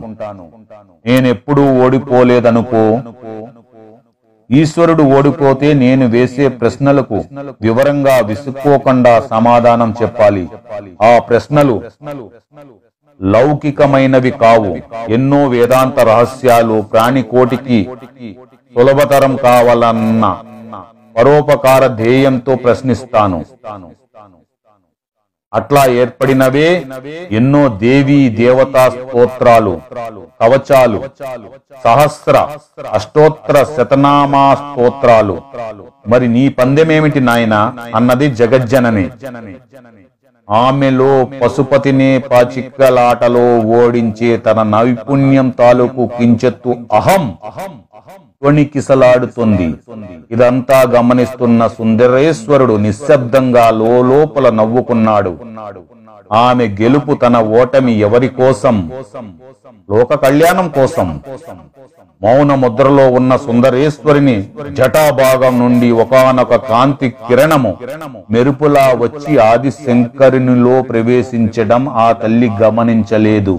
నేనెప్పుడూ 1.06 1.63
ఓడిపోలేదనుకో 1.84 2.84
ఈశ్వరుడు 4.50 5.04
ఓడిపోతే 5.17 5.67
నేను 5.82 6.06
వేసే 6.13 6.45
ప్రశ్నలకు 6.62 7.17
వివరంగా 7.62 8.15
విసుక్కోకుండా 8.30 9.13
సమాధానం 9.34 9.93
చెప్పాలి. 10.02 10.43
ఆ 11.10 11.12
ప్రశ్నలు 11.30 11.76
లౌకికమైనవి 13.19 14.32
కావు. 14.43 14.71
ఎన్నో 15.15 15.39
వేదాంత 15.47 16.00
రహస్యాలు 16.10 16.78
ప్రాణికోటికి 16.91 17.80
సులభతరం 18.76 19.34
కావాలన్న 19.36 20.26
పరోపకార 21.17 21.88
ధ్యేయంతో 22.02 22.56
ప్రశ్నిస్తాను. 22.65 23.39
అట్లా 25.54 25.82
ఏర్పడినవే 26.02 26.67
ఎన్నో 27.38 27.62
దేవీ 27.84 28.19
దేవతా 28.30 28.84
స్తోత్రాలు 28.89 29.74
కవచాలు 30.41 31.00
సహస్ర 31.86 32.36
అష్టోత్తర 32.97 33.58
శతనామా 33.76 34.45
స్తోత్రాలు. 34.62 35.36
మరి 36.08 36.28
నీ 36.36 36.43
పందెమేమిటి 36.60 37.21
నాయన? 37.30 37.56
అన్నది 37.95 38.30
జగజ్జనని. 38.39 39.06
ఆమెలో 40.50 41.12
పశుపతినే 41.41 42.12
పాచిక్కలాటలో 42.32 43.45
ఓడించే 43.60 44.38
తన 44.38 44.63
నైపుణ్యం 44.63 45.50
తాలూకు 45.50 46.06
కించెత్తు 46.17 46.71
అహం. 46.93 47.26
వణికిసలాడుతుంది 48.43 49.67
ఇదంతా 50.34 50.80
గమనిస్తున్న 50.95 51.62
సుందరేశ్వరుడు 51.77 52.75
నిశ్శబ్దంగా 52.86 53.65
లోపల 54.12 54.49
నవ్వుకున్నాడు. 54.60 55.34
ఆమె 56.45 56.65
గెలుపు 56.82 57.13
తన 57.23 57.38
ఓటమి 57.60 57.93
ఎవరి 58.08 58.30
కోసం? 58.39 58.75
లోక 59.91 60.13
కళ్యాణం 60.25 60.67
కోసం. 60.77 61.08
మౌన 62.23 62.56
ముద్రలో 62.56 63.06
ఉన్న 63.19 63.32
సుందరేశ్వరిని 63.45 64.36
జటాభాగం 64.77 65.54
నుండి 65.60 65.91
ఒకానొక 66.04 66.56
కాంతి 66.69 67.10
కిరణము 67.27 67.71
మెరుపులా 68.32 68.86
వచ్చి 69.04 69.34
ఆది 69.49 69.71
శంకరునిలో 69.71 70.75
ప్రవేశించడం 70.82 71.89
ఆ 72.06 72.12
తల్లి 72.12 72.49
గమనించలేదు. 72.62 73.56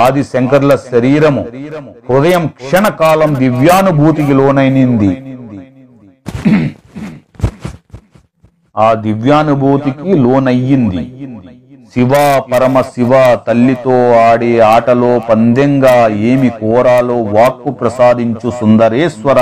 ఆది 0.00 0.22
శంకర్ల 0.24 0.72
శరీరము 0.92 1.42
హృదయం 2.10 2.44
క్షణకాలం 2.60 3.30
దివ్యానుభూతికి 3.42 4.34
లోనైనింది. 4.38 5.10
ఆ 8.76 8.88
దివ్యానుభూతికి 9.06 10.12
లోనయ్యింది. 10.24 11.02
శివ 11.94 12.12
పరమ 12.52 12.80
శివ 12.92 13.12
తల్లితో 13.46 13.96
ఆడే 14.28 14.52
ఆటలో 14.74 15.10
పందెంగా 15.28 15.96
ఏమి 16.30 16.50
కోరాలో 16.62 17.16
వాక్కు 17.34 17.70
ప్రసాదించు 17.80 18.50
సుందరేశ్వర 18.60 19.40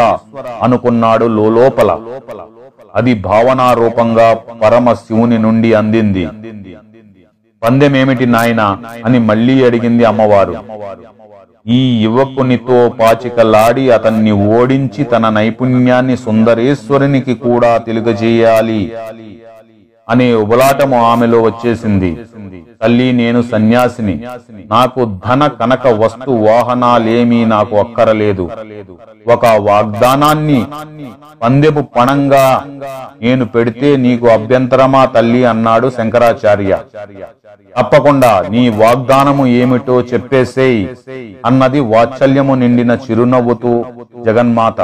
అనుకున్నాడు 0.66 1.26
లోపల 1.58 1.90
అది 2.98 3.12
భావనారూపంగా 3.26 4.28
పరమ 4.62 4.92
శివుని 5.02 5.38
నుండి 5.44 5.70
అందింది. 5.80 6.24
పందెమేమిటి 7.62 8.26
నాయనా 8.26 8.68
అని 9.04 9.18
మళ్ళీ 9.30 9.56
అడిగింది 9.64 10.04
అమ్మవారు. 10.04 10.54
ఈ 11.78 11.80
యువకునితో 12.04 12.78
పాచికలాడి 13.00 13.84
అతన్ని 13.96 14.32
ఓడించి 14.58 15.02
తన 15.04 15.28
నైపుణ్యాన్ని 15.38 16.16
సుందరేశ్వరునికి 16.16 17.34
కూడా 17.46 17.72
తెలుగజేయాలి. 17.88 18.80
అనే 20.10 20.34
ఉబలాటము 20.34 21.02
ఆమెలో 21.04 21.42
వచ్చేసింది. 21.42 22.10
తల్లి 22.82 23.12
నేను 23.12 23.42
సన్యాసిని. 23.42 24.14
నాకు 24.70 25.20
ధన 25.26 25.46
కనక 25.46 25.86
వస్తు 25.86 26.30
వాహనాలేమీ 26.30 27.44
నాకు 27.44 27.76
అక్కరలేదు. 27.76 28.50
ఒక 29.26 29.46
వాగ్దానాన్ని 29.46 30.66
పందెపు 31.42 31.80
పణంగా 31.80 32.46
నేను 33.22 33.44
పెడితే 33.44 33.96
నీకు 33.96 34.26
అభ్యంతరమా 34.26 35.04
తల్లి? 35.04 35.44
అన్నాడు 35.44 35.90
శంకరాచార్య. 35.90 36.78
తప్పకుండా 37.78 38.44
నీ 38.50 38.68
వాగ్దానము 38.68 39.46
ఏమిటో 39.46 40.00
చెప్పేసేయ్ 40.00 40.86
అన్నది 41.46 41.80
వాత్సల్యము 41.80 42.54
నిండిన 42.54 42.92
చిరునవ్వుతూ 42.92 43.84
జగన్మాత. 44.26 44.80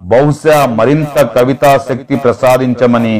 బహుశా 0.00 0.56
మరింత 0.78 1.16
కవితా 1.34 1.70
శక్తి 1.88 2.14
ప్రసాదించమని 2.16 3.16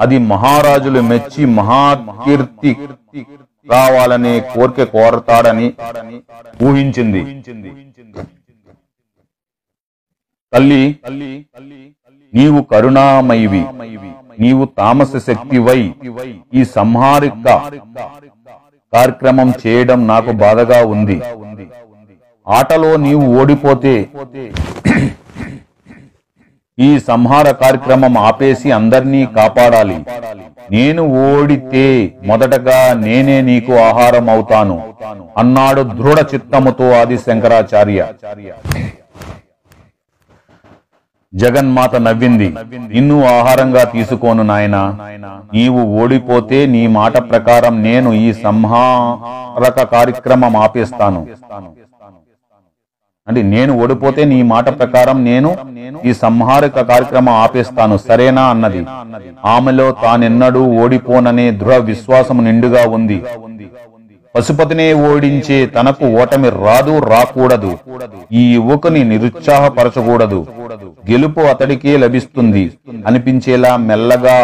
అది 0.00 0.16
మహారాజులు 0.30 1.00
మెచ్చి 1.10 1.44
మహాకీర్తి 1.58 2.72
రావాలనే 3.68 4.34
కోరిక 4.54 4.82
కోరతాడని 4.94 5.68
ఊహించింది. 6.66 7.22
తల్లి 10.52 10.82
నీవు 12.32 12.60
కరుణామయివి 12.72 13.62
నీవు 14.42 14.64
తామస 14.78 15.12
శక్తివై 15.26 15.80
ఈ 16.54 16.64
సంహారిక 16.76 17.46
కార్యక్రమం 18.92 19.48
చేయడం 19.62 20.00
నాకు 20.06 20.32
బాధగా 20.44 20.78
ఉంది. 20.94 21.16
ఆటలో 22.46 22.90
నీవు 23.04 23.24
ఓడిపోతే 23.38 23.94
ఈ 26.78 26.98
సంహార 27.00 27.50
కార్యక్రమం 27.50 28.18
ఆపేసి 28.18 28.70
అందర్నీ 28.70 29.26
కాపాడాలి. 29.36 30.04
నేను 30.70 31.02
ఓడితే 31.02 31.84
మొదటగా 32.24 32.92
నేనే 32.92 33.40
నీకు 33.40 33.72
ఆహారం 33.76 34.30
అవుతాను. 34.30 34.76
అన్నాడు 35.38 35.82
దృఢ 35.82 36.18
చిత్తముతో 36.34 36.90
ఆది 36.90 37.18
శంకరాచార్య. 37.18 38.06
జగన్మాత 41.34 41.96
నవ్వింది. 41.96 42.54
నిన్ను 42.88 43.24
ఆహారంగా 43.24 43.84
తీసుకోను 43.84 44.42
నాయనా. 44.42 44.82
నీవు 45.54 45.80
ఓడిపోతే 46.02 46.66
నీ 46.66 46.86
మాట 46.86 47.16
ప్రకారం 47.30 47.82
నేను 47.82 48.12
ఈ 48.12 48.32
సంహారక 48.32 49.82
కార్యక్రమం 49.82 50.56
ఆపేస్తాను. 50.56 51.26
అంటే 53.28 53.40
నేను 53.42 53.72
ఓడిపోతే 53.82 54.24
నీ 54.32 54.42
మాట 54.50 54.68
ప్రకారం 54.78 55.24
నేను 55.24 55.50
ఈ 56.08 56.12
సంహారక 56.24 56.80
కార్యక్రమం 56.90 57.34
ఆపేస్తాను 57.44 57.96
సరేనా 57.96 58.44
అన్నది. 58.52 58.82
ఆమెలో 59.44 59.86
తానెన్నడూ 60.02 60.62
ఓడిపోననే 60.82 61.50
దృఢ 61.50 61.76
విశ్వాసం 61.90 62.44
నిండుగా 62.44 62.82
ఉంది. 62.88 63.18
పశుపతినే 64.34 64.86
ఓడించే 65.08 65.66
తనకు 65.66 66.06
ఓటమి 66.20 66.48
రాదు 66.50 66.94
రాకూడదు. 67.12 67.70
ఈ 68.32 68.42
యువకుని 68.54 69.04
నిరుత్సాహపరచకూడదు. 69.04 70.40
గెలుపు 71.10 71.40
అతడికే 71.52 71.96
లభిస్తుంది. 71.96 72.64
అనిపించేలా 73.06 73.76
మెల్లగా 73.88 74.38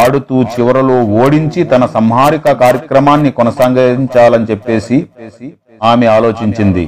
ఆడుతూ 0.00 0.42
చివరలో 0.42 0.98
ఓడించి 1.22 1.64
తన 1.64 1.86
సంహారిక 1.86 2.52
కార్యక్రమాన్ని 2.64 3.30
కొనసాగించాలని 3.38 4.48
చెప్పేసి 4.50 4.98
ఆమె 5.90 6.06
ఆలోచించింది. 6.16 6.84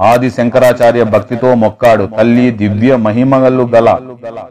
ఆది 0.00 0.30
శంకరాచార్య 0.30 1.04
భక్తితో 1.04 1.54
మొక్కాడు. 1.54 2.08
తల్లి 2.18 2.50
దివ్య 2.50 2.96
మహిమగలు 2.96 3.62
గల 3.74 3.98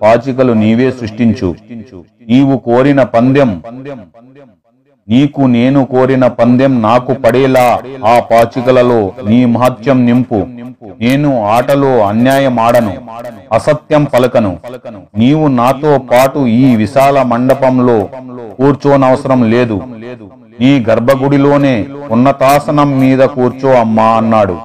పాచికలు 0.01 0.53
నీవే 0.53 0.91
సృష్టించు. 0.91 1.55
నీవు 2.29 2.57
కోరిన 2.57 3.03
పందెం 3.03 3.61
నీకు 5.09 5.41
నేను 5.41 5.85
కోరిన 5.85 6.27
పందెం 6.27 6.81
నాకు 6.81 7.13
పడేలా 7.13 7.79
ఆ 8.05 8.19
పాచికలలో 8.19 9.11
నీ 9.27 9.45
మహత్యం 9.45 10.05
నింపు. 10.05 10.45
నేను 11.01 11.45
ఆటలో 11.45 11.99
అన్యాయం 11.99 12.59
ఆడను 12.59 12.93
అసత్యం 13.51 14.03
పలకను. 14.03 14.57
నీవు 15.17 15.47
నాతో 15.47 15.97
పాటు 15.97 16.39
ఈ 16.39 16.75
విశాల 16.75 17.21
మండపంలో 17.21 18.09
కూర్చోనవసరం 18.59 19.43
లేదు. 19.49 19.81
నీ 20.61 20.85
గర్భగుడిలోనే 20.89 21.87
ఉన్నతాసనం 22.11 22.99
మీద 22.99 23.19
కూర్చో 23.19 23.73
అమ్మా 23.73 24.03
అన్నాడు. 24.03 24.57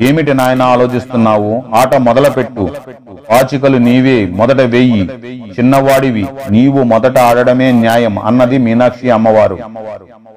ఏమిటి 0.00 0.34
నాయన 0.34 0.62
ఆలోచిస్తున్నావు? 0.62 1.62
ఆట 1.74 1.96
మొదలుపెట్టు. 1.96 2.68
పాచికలు 3.30 3.78
నీవే 3.78 4.26
మొదట 4.26 4.60
వెయ్యి 4.60 5.10
చిన్నవాడివి 5.58 6.26
నీవు 6.50 6.82
మొదట 6.82 7.18
ఆడడమే 7.18 7.72
న్యాయం 7.72 8.18
అన్నది 8.18 8.58
మీనాక్షి 8.58 9.10
అమ్మవారు. 9.10 9.58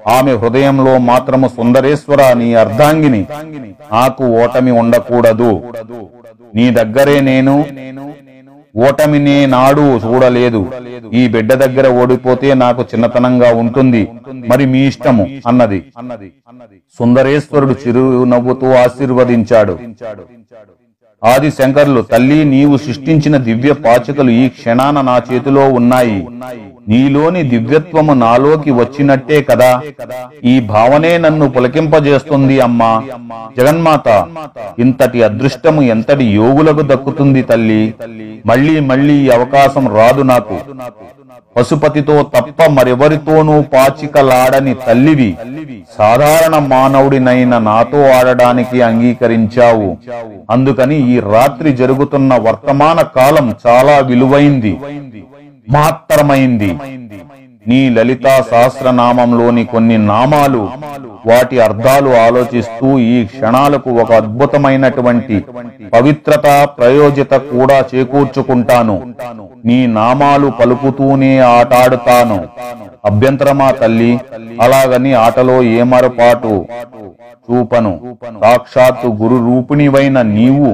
ఆమె 0.08 0.32
హృదయంలో 0.32 0.98
మాత్రము 0.98 1.48
సుందరేశ్వర 1.48 2.32
నీ 2.32 2.54
అర్ధాంగిని. 2.54 3.26
నాకు 3.92 4.24
ఓటమి 4.24 4.70
ఉండకూడదు. 4.70 5.62
నీ 6.54 6.70
దగ్గరే 6.70 7.20
నేను. 7.20 7.64
ఓటమినే 8.76 9.46
నాడు 9.46 9.80
చూడలేదు. 9.80 10.72
ఈ 11.12 11.28
బిడ్డ 11.28 11.54
దగ్గర 11.54 11.88
ఓడిపోతే 11.88 12.54
నాకు 12.54 12.82
చిన్నతనంగా 12.82 13.54
ఉంటుంది. 13.54 14.08
మరి 14.50 14.64
మీ 14.72 14.80
ఇష్టము 14.90 15.24
అన్నది. 15.50 15.78
అన్నది 16.00 16.28
అన్నది 16.50 16.78
సుందరేశ్వరుడు 16.98 17.74
చిరునవ్వుతూ 17.82 18.68
ఆశీర్వదించాడు. 18.84 19.74
ఆది 21.22 21.50
శంకర్లు 21.58 22.00
తల్లి 22.12 22.38
నీవు 22.54 22.76
సృష్టించిన 22.86 23.36
దివ్య 23.48 23.72
పాచికలు 23.86 24.32
ఈ 24.42 24.44
క్షణాన 24.56 24.96
నా 25.10 25.16
చేతిలో 25.28 25.64
ఉన్నాయి. 25.78 26.18
నీలోని 26.88 27.42
దివ్యత్వము 27.42 28.14
నాలోకి 28.14 28.70
వచ్చినట్టే 28.70 29.42
కదా. 29.42 29.80
ఈ 30.44 30.60
భావనే 30.60 31.18
నన్ను 31.18 31.50
పులకింపజేస్తుంది 31.50 32.60
అమ్మా. 32.60 33.02
జగన్మాత 33.58 34.26
ఇంతటి 34.78 35.22
అదృష్టము 35.22 35.82
ఎంతటి 35.82 36.24
యోగులకు 36.24 36.82
దక్కుతుంది 36.82 37.42
తల్లి. 37.42 37.94
మళ్ళీ 38.46 38.80
మళ్ళీ 38.80 39.30
అవకాశం 39.30 39.96
రాదు 39.96 40.22
నాకు. 40.22 40.58
పశుపతితో 41.56 42.22
తప్ప 42.22 42.66
మరెవరితోనూ 42.70 43.62
పాచికలాడని 43.62 44.74
తల్లివి 44.86 45.36
సాధారణ 45.98 46.58
మానవుడినైన 46.58 47.58
నాతో 47.58 48.00
ఆడడానికి 48.10 48.82
అంగీకరించావు. 48.82 49.96
అందుకని 50.50 50.98
ఈ 51.14 51.20
రాత్రి 51.20 51.72
జరుగుతున్న 51.72 52.34
వర్తమాన 52.34 53.02
కాలం 53.02 53.54
చాలా 53.66 53.98
విలువైంది. 53.98 54.76
మహత్తరమైంది 55.74 56.70
నీ 57.68 57.78
లలితా 57.90 58.34
సహస్రనామంలోని 58.50 59.64
కొన్ని 59.64 59.98
నామాలు 59.98 60.68
వాటి 61.26 61.56
అర్థాలు 61.60 62.10
ఆలోచిస్తూ 62.16 62.98
ఈ 62.98 63.24
క్షణాలకు 63.24 63.90
ఒక 64.02 64.12
అద్భుతమైనటువంటి 64.12 65.36
పవిత్రత 65.92 66.46
ప్రయోజిత 66.78 67.32
కూడా 67.34 67.78
చేకూర్చుకుంటాను. 67.94 68.96
నీ 69.64 69.86
నామాలు 69.86 70.52
పలుకుతూనే 70.60 71.38
ఆటాడుతాను. 71.38 72.38
అభ్యంతరమా 73.04 73.70
తల్లి 73.70 74.12
అలాగని 74.60 75.14
ఆటలో 75.14 75.62
ఏమరపాటు 75.62 76.54
చూపను. 77.48 77.92
సాక్షాత్తు 78.44 79.08
గురు 79.08 79.36
రూపిణివైన 79.46 80.22
నీవు 80.22 80.70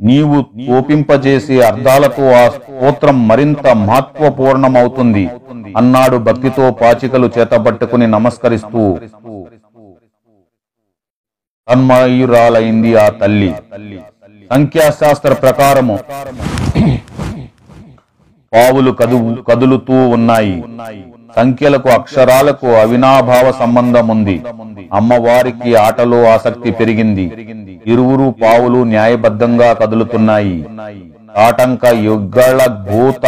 నీవు 0.00 0.42
కోపింపజేసే 0.66 1.60
అర్థాలతో 1.60 2.24
ఆ 2.30 2.48
స్తోత్రం 2.48 3.28
మరింత 3.28 3.66
మహత్వపూర్ణమవుతుంది. 3.66 5.28
అన్నాడు 5.76 6.16
భక్తితో 6.16 6.70
పాచికలు 6.70 7.30
చేతబట్టుకుని 7.38 8.06
నమస్కరిస్తూ. 8.06 8.98
తన్మయురాలైంది 11.68 12.96
ఆ 12.96 13.08
తల్లి. 13.08 13.54
సంఖ్యాశాస్త్ర 14.52 15.32
ప్రకారము 15.32 15.98
పావులు 18.52 18.90
కదు 18.90 19.36
కదులుతూ 19.48 20.08
ఉన్నాయి. 20.08 20.64
సంఖ్యలకు 21.36 21.88
అక్షరాలకు 21.88 22.66
అవినాభావ 22.66 23.52
సంబంధం 23.60 24.08
ఉంది. 24.08 24.36
అమ్మవారికి 24.92 25.74
ఆటలో 25.74 26.20
ఆసక్తి 26.34 26.70
పెరిగింది. 26.70 27.26
ఇరువురు 27.86 28.34
పావులు 28.42 28.84
న్యాయబద్ధంగా 28.84 29.72
కదులుతున్నాయి. 29.72 30.58
ఆటంక 31.36 31.86
యుగ్గళ 31.86 32.66
భూత 32.66 33.26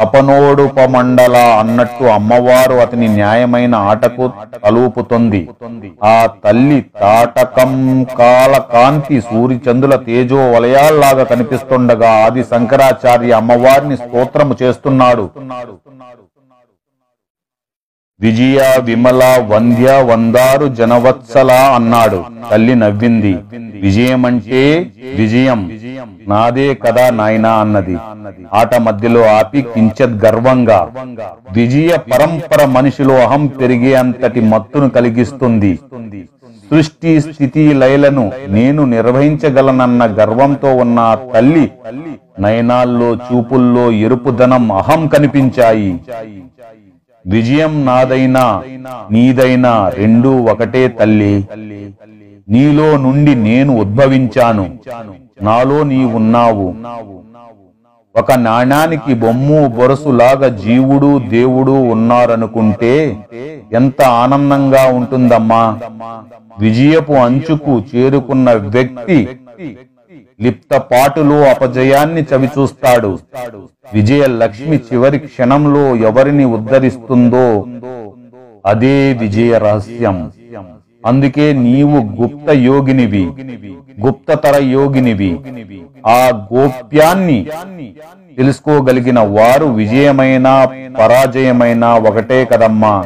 అపనోడుపమండల 0.00 1.36
అన్నట్టు 1.60 2.04
అమ్మవారు 2.04 2.74
అతని 2.74 3.08
న్యాయమైన 3.08 3.74
ఆటకు 3.74 4.30
తలూపుతుంది. 4.64 5.48
ఆ 6.04 6.28
తల్లి 6.44 6.80
తాటకం 7.00 8.04
కాల 8.18 8.58
కాంతి 8.74 9.20
సూర్యచంద్రుల 9.20 9.96
తేజో 9.96 10.52
వలయాల్లాగా 10.52 11.24
కనిపిస్తుండగా 11.24 12.10
ఆది 12.24 12.44
శంకరాచార్య 12.44 13.32
అమ్మవారిని 13.32 13.96
స్తోత్రము 13.96 14.56
చేస్తున్నాడు. 14.62 15.30
విజయ 18.24 18.58
విమల 18.80 19.22
వంద్య 19.46 19.88
వందారు 20.02 20.66
జనవత్సల 20.66 21.50
అన్నాడు. 21.52 22.24
తల్లి 22.50 22.74
నవ్వింది. 22.74 23.32
విజయమంటే 23.80 24.86
విజయం. 25.16 25.60
నాదే 26.28 26.74
కదా 26.74 27.10
నాయనా 27.10 27.52
అన్నది. 27.52 27.96
ఆట 28.52 28.74
మధ్యలో 28.74 29.22
ఆపి 29.26 29.62
కించత్ 29.62 30.24
గర్వంగా. 30.24 30.80
విజయ 31.52 31.96
పరంపర 32.12 32.64
మనిషిలో 32.64 33.14
అహం 33.14 33.46
పెరిగే 33.46 33.94
అంతటి 33.94 34.40
మత్తును 34.40 34.88
కలిగిస్తుంది. 34.88 35.78
సృష్టి 36.70 37.20
స్థితి 37.20 37.72
లయలను 37.74 38.32
నేను 38.48 38.84
నిర్వహించగలనన్న 38.84 40.04
గర్వంతో 40.04 40.76
ఉన్న 40.76 41.18
తల్లి 41.34 41.70
నయనాల్లో 42.40 43.10
చూపుల్లో 43.16 43.90
ఎరుపుదనం 43.90 44.72
అహం 44.72 45.06
కనిపించాయి. 45.06 45.90
విజయం 47.26 47.84
నాదైనా 47.84 48.62
నీదైనా 49.10 49.88
రెండూ 49.88 50.30
ఒకటే 50.42 50.88
తల్లి. 50.88 51.34
నీలో 52.48 52.96
నుండి 52.96 53.34
నేను 53.34 53.76
ఉద్భవించాను. 53.80 54.66
నాలో 55.42 55.82
నీ 55.82 56.04
ఉన్నావు 56.04 56.66
ఒక 58.16 58.32
నాణానికి 58.32 59.14
బొమ్ము 59.14 59.60
బొరసులాగా 59.68 60.48
జీవుడు 60.48 61.20
దేవుడు 61.28 61.72
ఉన్నారనుకుంటే 61.94 62.92
ఎంత 63.72 64.02
ఆనందంగా 64.02 64.84
ఉంటుందమ్మా. 64.88 65.64
విజయపు 66.60 67.12
అంచుకు 67.12 67.82
చేరుకున్న 67.94 68.52
వ్యక్తి 68.52 69.18
లిప్తపాటులో 70.40 71.42
అపజయాన్ని 71.44 72.22
చవిచూస్తాడు. 72.30 73.18
విజయ 73.94 74.26
లక్ష్మి 74.26 74.76
చివరి 74.76 75.18
క్షణంలో 75.18 75.96
ఎవరిని 75.96 76.44
ఉద్ధరిస్తుందో 76.44 77.66
అదే 78.66 79.12
విజయ 79.12 79.58
రహస్యం. 79.58 80.30
అందుకే 81.06 81.52
నీవు 81.52 82.22
గుప్త 82.22 82.50
యోగినివి 82.50 83.24
గుప్తతర 84.00 84.62
యోగినివి. 84.62 85.40
ఆ 86.06 86.46
గోప్యాన్ని 86.52 87.46
తెలుసుకోగలిగిన 88.36 89.20
వారు 89.20 89.66
విజయమైన 89.66 90.68
పరాజయమైన 90.98 91.84
ఒకటే 91.84 92.44
కదమ్మా. 92.44 93.04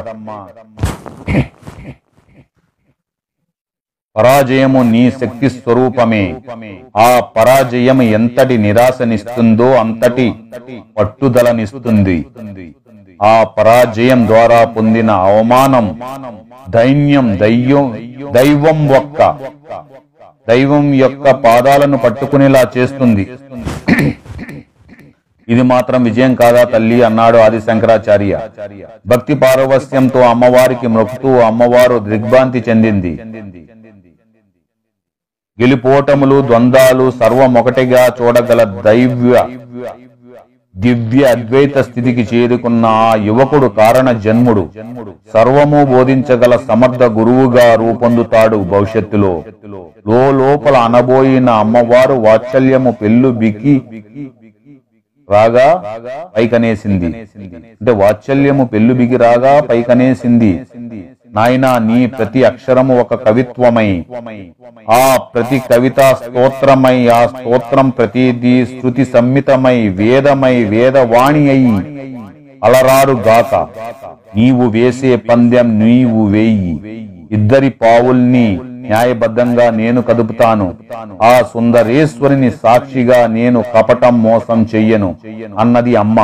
పరాజయము 4.19 4.79
నీ 4.83 5.11
శక్తి 5.11 5.49
స్వరూపమే. 5.49 6.35
ఆ 6.97 7.19
పరాజయం 7.19 8.01
ఎంతటి 8.01 8.57
నిరాశనిస్తుందో 8.57 9.67
అంతటి 9.75 10.33
పట్టుదలనిస్తుంది. 10.97 12.17
ఆ 13.21 13.43
పరాజయం 13.43 14.27
ద్వారా 14.27 14.65
పొందిన 14.65 15.11
అవమానం 15.11 16.01
దైన్యం 16.69 17.39
దయ్యం 17.39 17.87
దైవం 18.33 18.79
ఒక్క. 18.99 19.37
దైవం 20.49 20.93
యొక్క 20.93 21.31
పాదాలను 21.31 21.97
పట్టుకునేలా 21.97 22.63
చేస్తుంది. 22.77 23.29
ఇది 25.47 25.61
మాత్రం 25.61 26.03
విజయం 26.03 26.35
కాదా 26.35 26.63
తల్లి 26.63 27.03
అన్నాడు 27.03 27.37
ఆది 27.37 27.61
శంకరాచార్య 27.61 28.39
భక్తి 29.07 29.33
పారవస్యంతో 29.33 30.21
అమ్మవారికి 30.21 30.87
మొక్కుతూ 30.87 31.31
అమ్మవారు 31.49 31.99
దిగ్భ్రాంతి 31.99 32.63
చెందింది. 32.69 33.19
గెలిపోటములు 35.61 36.41
ద్వంద్వాలు 36.47 37.11
సర్వమొకటిగా 37.11 38.01
చూడగల 38.21 38.63
దైవ్య 38.85 39.45
దివ్య 40.75 41.23
అద్వైత 41.25 41.77
స్థితికి 41.77 42.23
చేరుకున్న 42.33 42.85
ఆ 42.85 43.15
యువకుడు 43.15 43.67
కారణ 43.67 44.11
జన్ముడు. 44.11 44.63
సర్వము 45.33 45.85
బోధించగల 45.85 46.57
సమర్థ 46.67 47.03
గురువుగా 47.03 47.75
రూపొందుతాడు 47.75 48.57
భవిష్యత్తులో. 48.57 49.43
లో 50.07 50.21
లోపల 50.31 50.75
అనబోయిన 50.77 51.49
అమ్మవారు 51.49 52.13
వాత్సల్యము 52.13 52.91
పెళ్ళు 52.91 53.29
బికి 53.29 53.81
రాగా 55.29 55.67
పైకనేసింది. 56.37 57.05
అంటే 57.05 57.91
వాత్సల్యము 57.91 58.65
పెళ్ళు 58.65 58.93
బిగి 58.93 59.17
రాగా 59.17 59.59
పైకనేసింది. 59.59 60.61
నాయనా 61.35 61.77
నీ 61.77 62.05
ప్రతి 62.07 62.43
అక్షరము 62.43 62.99
ఒక 62.99 63.15
కవిత్వమై. 63.15 64.05
ఆ 64.89 65.17
ప్రతి 65.17 65.61
కవిత 65.71 65.99
స్తోత్రమై 65.99 67.07
ఆ 67.07 67.25
స్తోత్రం 67.25 67.89
ప్రతిదీ 67.89 68.65
శృతి 68.65 69.05
సమ్మితమై 69.05 69.87
వేదమై 69.87 70.63
వేదవాణి 70.63 71.49
అయి 71.49 71.75
అలరారు 72.63 73.11
గాక. 73.11 73.67
నీవు 74.35 74.67
వేసే 74.69 75.15
పందెం 75.15 75.79
నీవు 75.79 76.25
వేయి. 76.25 76.73
ఇద్దరి 77.31 77.69
పావుల్ని 77.69 78.59
న్యాయబద్ధంగా 78.89 79.69
నేను 79.69 80.01
కదుపుతాను. 80.01 80.67
ఆ 81.23 81.41
సుందరేశ్వరిని 81.53 82.51
సాక్షిగా 82.63 83.27
నేను 83.27 83.63
కపటం 83.73 84.23
మోసం 84.23 84.67
చెయ్యను 84.75 85.09
అన్నది 85.59 85.95
అమ్మ. 85.95 86.19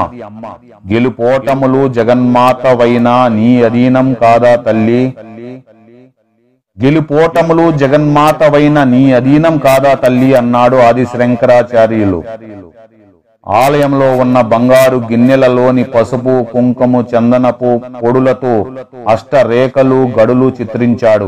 గెలుపోటములు 0.92 1.88
జగన్మాతవైనా 1.88 3.16
నీ 3.28 3.50
అధీనం 3.64 4.14
కాదా 4.24 4.56
తల్లి? 4.68 5.04
గెలుపోటములు 6.78 7.72
జగన్మాతవైన 7.82 8.84
నీ 8.84 9.04
అధీనం 9.12 9.58
కాదా 9.58 9.94
తల్లి? 9.94 10.36
అన్నాడు 10.36 10.76
ఆది 10.88 11.06
శంకరాచార్యులు 11.06 12.20
ఆలయంలో 13.48 14.08
ఉన్న 14.24 14.38
బంగారు 14.52 14.98
గిన్నెలలోని 15.10 15.84
పసుపు 15.96 16.34
కుంకుమ 16.54 17.04
చందనపు 17.12 17.72
పొడులతో 18.04 18.54
అష్టరేఖలు 19.14 20.00
గడులు 20.18 20.48
చిత్రించాడు. 20.60 21.28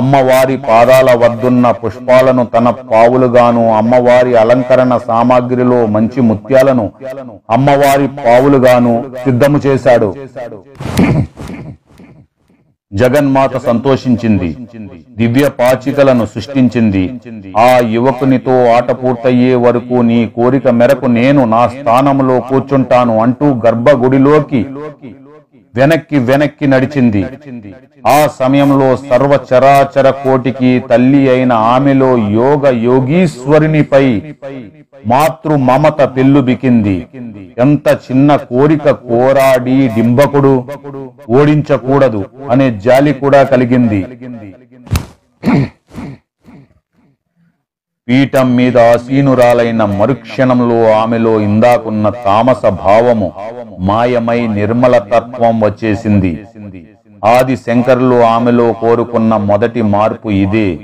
అమ్మవారి 0.00 0.56
పాదాల 0.68 1.10
వద్దున్న 1.22 1.70
పుష్పాలను 1.82 2.44
తన 2.54 2.70
పావులుగాను 2.92 3.64
అమ్మవారి 3.80 4.34
అలంకరణ 4.42 4.96
సామాగ్రిలో 5.08 5.80
మంచి 5.96 6.20
ముత్యాలను 6.30 6.86
అమ్మవారి 7.50 8.08
పావులుగాను 8.24 8.94
సిద్ధము 9.24 9.60
చేశాడు. 9.66 10.10
జగన్మాత 12.92 13.54
సంతోషించింది. 13.68 14.48
దివ్య 15.18 15.44
పాచికలను 15.60 16.24
సృష్టించింది. 16.34 17.04
ఆ 17.66 17.70
యువకునితో 17.96 18.56
ఆట 18.76 18.90
పూర్తయ్యే 19.02 19.54
వరకు 19.64 19.96
నీ 20.10 20.20
కోరిక 20.36 20.68
మేరకు 20.80 21.06
నేను 21.18 21.44
నా 21.54 21.62
స్థానంలో 21.76 22.36
కూర్చుంటాను 22.50 23.14
అంటూ 23.24 23.46
గర్భగుడిలోకి 23.64 24.60
వెనక్కి 25.74 26.18
వెనక్కి 26.28 26.66
నడిచింది. 26.72 27.22
ఆ 28.06 28.18
సమయంలో 28.40 28.88
సర్వ 29.10 29.32
చరాచర 29.48 30.10
కోటికి 30.24 30.70
తల్లి 30.90 31.22
అయిన 31.30 31.52
ఆమెలో 31.74 32.10
యోగ 32.40 32.64
యోగీశ్వరునిపై 32.88 34.06
మాతృ 35.12 35.54
మమత 35.68 36.00
పెల్లుబికింది 36.16 36.96
ఎంత 37.58 37.88
చిన్న 38.06 38.36
కోరిక 38.50 38.90
కోరాడి 39.08 39.78
డింబకుడు. 39.96 40.54
ఓడించకూడదు 41.38 42.22
అనే 42.50 42.68
జాలి 42.84 43.14
కూడా 43.22 43.42
కలిగింది. 43.42 44.02
పీఠం 48.08 48.48
మీద 48.56 48.76
ఆసీనురాలైన 48.92 49.82
మరుక్షణంలో 49.98 50.78
ఆమెలో 50.92 51.34
ఇందాకున్న 51.40 52.06
తామస 52.24 52.62
భావము. 52.84 53.28
మాయమై 53.78 54.46
నిర్మల 54.46 54.98
తత్వం 54.98 55.64
వచ్చేసింది. 55.64 56.46
ఆది 57.24 57.56
శంకరులు 57.56 58.22
ఆమెలో 58.22 58.72
కోరుకున్న 58.72 59.36
మొదటి 59.36 59.82
మార్పు 59.82 60.28
ఇదే. 60.28 60.78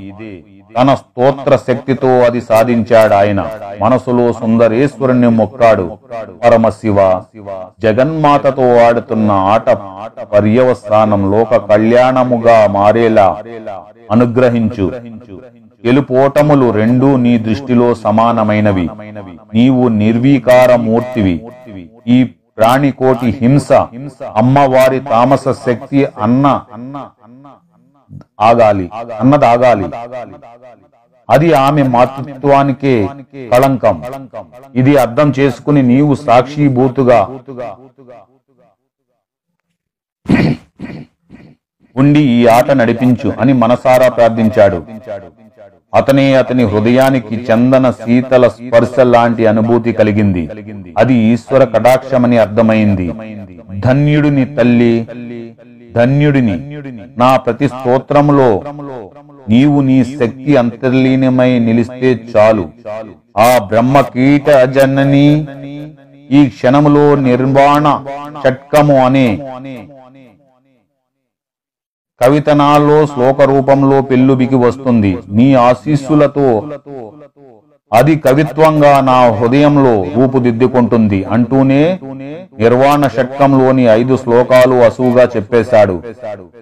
తన 0.79 0.95
స్తోత్ర 0.95 1.57
శక్తితో 1.57 2.09
అది 2.09 2.41
సాధించాడు 2.41 3.15
ఆయన. 3.15 3.51
మనసులో 3.83 4.33
సుందరేశ్వరుని 4.33 5.29
మొక్కాడు. 5.29 5.91
పరమశివ 6.45 7.23
జగన్మాతతో 7.83 8.77
ఆడుతున్న 8.77 9.31
ఆట 9.33 9.71
పర్యవస్థానం 10.33 11.31
లోక 11.31 11.57
కళ్యాణముగా 11.57 12.67
మారేలా 12.67 13.37
అనుగ్రహించు. 14.11 14.93
గెలుపోటములు 15.87 16.71
రెండూ 16.71 17.17
నీ 17.17 17.39
దృష్టిలో 17.39 17.95
సమానమైనవి. 17.95 18.89
నీవు 19.55 19.89
నిర్వీకార 19.89 20.77
మూర్తివి 20.77 21.43
ఈ 22.07 22.31
ప్రాణికోటి 22.59 23.29
హింస 23.41 23.69
అమ్మవారి 24.41 25.01
తామస 25.13 25.45
శక్తి 25.67 26.01
అన్న 26.25 26.47
ఆగాలి 28.49 28.87
అన్నది 29.23 29.47
ఆగాలి 29.53 29.87
అది 31.29 31.49
ఆమె 31.65 31.83
మాతృత్వానికే 31.95 32.95
కళంకం. 33.53 33.97
ఇది 34.81 34.93
అర్థం 35.05 35.29
చేసుకుని 35.39 35.81
నీవు 35.91 36.13
సాక్షిభూతుగా 36.27 37.21
ఉండి 41.97 42.23
ఈ 42.37 42.39
ఆట 42.57 42.69
నడిపించు 42.81 43.29
అని 43.43 43.53
మనసారా 43.63 44.09
ప్రార్థించాడు. 44.17 44.79
అతనే 45.93 46.25
అతని 46.35 46.65
హృదయానికి 46.73 47.37
చందన 47.49 47.87
శీతల 48.01 48.45
స్పర్శ 48.49 48.95
లాంటి 49.15 49.47
అనుభూతి 49.53 49.93
కలిగింది. 49.93 50.43
అది 50.99 51.15
ఈశ్వర 51.33 51.63
కటాక్షమని 51.75 52.39
అర్థమైంది. 52.39 53.07
ధన్యుడిని 53.87 54.45
తల్లి 54.59 54.95
ధన్యుడిని 55.97 56.57
నా 57.19 57.31
ప్రతి 57.37 57.69
స్తోత్రములో 57.69 58.51
నీవు 59.49 59.79
నీ 59.89 59.99
శక్తి 60.21 60.53
అంతర్లీనమై 60.63 61.51
నిలిస్తే 61.59 62.11
చాలు. 62.35 62.65
ఆ 63.47 63.51
బ్రహ్మ 63.71 64.01
కీట 64.15 64.51
జనని 64.77 65.29
ఈ 66.39 66.41
క్షణములో 66.55 67.05
నిర్వాణ 67.29 67.87
షట్కము 68.43 68.97
అనే 69.05 69.29
కవితనాల్లో 72.23 73.07
శ్లోక 73.07 73.43
రూపంలో 73.43 74.03
పెళ్ళుబికి 74.03 74.55
వస్తుంది. 74.55 75.19
నీ 75.29 75.55
ఆశీస్సులతో. 75.55 76.63
అది 77.93 78.17
కవిత్వంగా 78.17 79.01
నా 79.01 79.19
హృదయంలో 79.31 80.05
రూపుదిద్దుకుంటుంది. 80.17 81.25
అంటూనే 81.25 81.99
నిర్వాణ 82.59 83.07
షట్కంలోని 83.07 83.85
ఐదు 83.85 84.17
శ్లోకాలు 84.17 84.75
అసువుగా 84.75 85.29
చెప్పేశాడు. 85.37 86.03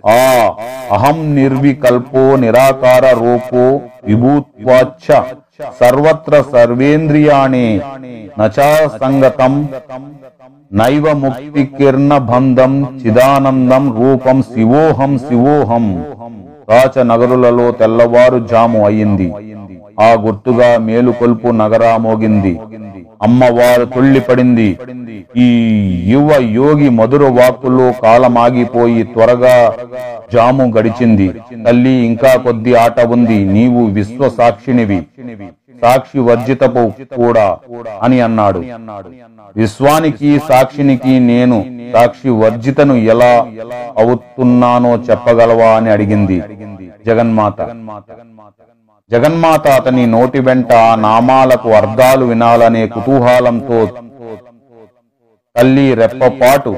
ఆ 0.07 0.53
అహం 0.93 1.35
నిర్వికల్పో 1.35 2.37
నిరాకార 2.37 3.13
రూపో 3.13 3.81
విభూత్వాచ్చ 4.05 5.23
సర్వత్ర 5.81 6.45
సర్వేంద్రియాణి 6.53 7.81
నచా 8.41 8.91
సంగతం 9.01 9.69
నైవ 10.73 11.13
ముక్తి 11.13 11.65
కిర్ణ 11.65 12.19
బంధం 12.19 13.01
చిదానందం 13.07 13.97
రూపం 13.97 14.43
శివోహం 14.43 15.19
శివోహం. 15.19 16.05
రాచ 16.69 17.03
నగరులలో 17.03 17.71
తెల్లవారు 17.71 18.47
జాము 18.51 18.87
అయింది. 18.87 19.33
ఆ 20.01 20.13
గుర్తుగా 20.13 20.79
మేలుకొల్పు 20.79 21.49
నగరా 21.49 21.97
మోగింది. 21.97 22.61
అమ్మవారు 23.23 23.85
తుళ్ళిపడింది. 23.85 24.79
ఈ 25.37 25.49
యువ 26.07 26.31
యోగి 26.41 26.89
మధుర 26.89 27.29
వాక్కులు 27.29 27.95
కాలమాగిపోయి 28.03 29.03
త్వరగా 29.03 29.75
జాము 30.33 30.65
గడిచింది. 30.65 31.33
తల్లి 31.67 31.91
ఇంకా 31.91 32.37
కొద్ది 32.37 32.75
ఆట 32.75 33.01
ఉంది. 33.01 33.45
నీవు 33.45 33.85
విశ్వ 33.85 34.29
సాక్షినివి 34.29 35.07
సాక్షి 35.83 36.21
వర్జితపు 36.29 36.83
కూడా 37.19 37.47
అని 38.03 38.19
అన్నాడు. 38.27 38.61
విశ్వానికి 39.57 40.31
సాక్షినికి 40.49 41.15
నేను 41.31 41.59
సాక్షి 41.95 42.31
వర్జితను 42.43 42.95
ఎలా 43.13 43.33
అవుతున్నానో 44.03 44.93
చెప్పగలవా 45.09 45.71
అని 45.79 45.91
అడిగింది 45.97 46.39
జగన్మాత. 47.07 47.59
జగన్మాత 49.11 49.67
అతని 49.79 50.05
నోటి 50.15 50.41
వెంట 50.47 50.71
ఆ 50.87 50.95
నామాలకు 51.07 51.69
అర్థాలు 51.81 52.25
వినాలనే 52.25 52.83
కుతూహలంతో 52.95 53.79
తల్లి 55.57 55.87
రెప్పపాటు 56.01 56.73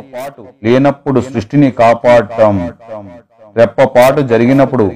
లేనప్పుడు 0.64 1.20
సృష్టిని 1.28 1.68
కాపాడటం 1.78 2.56
రెప్పపాటు 3.58 4.20
జరిగినప్పుడు 4.30 4.86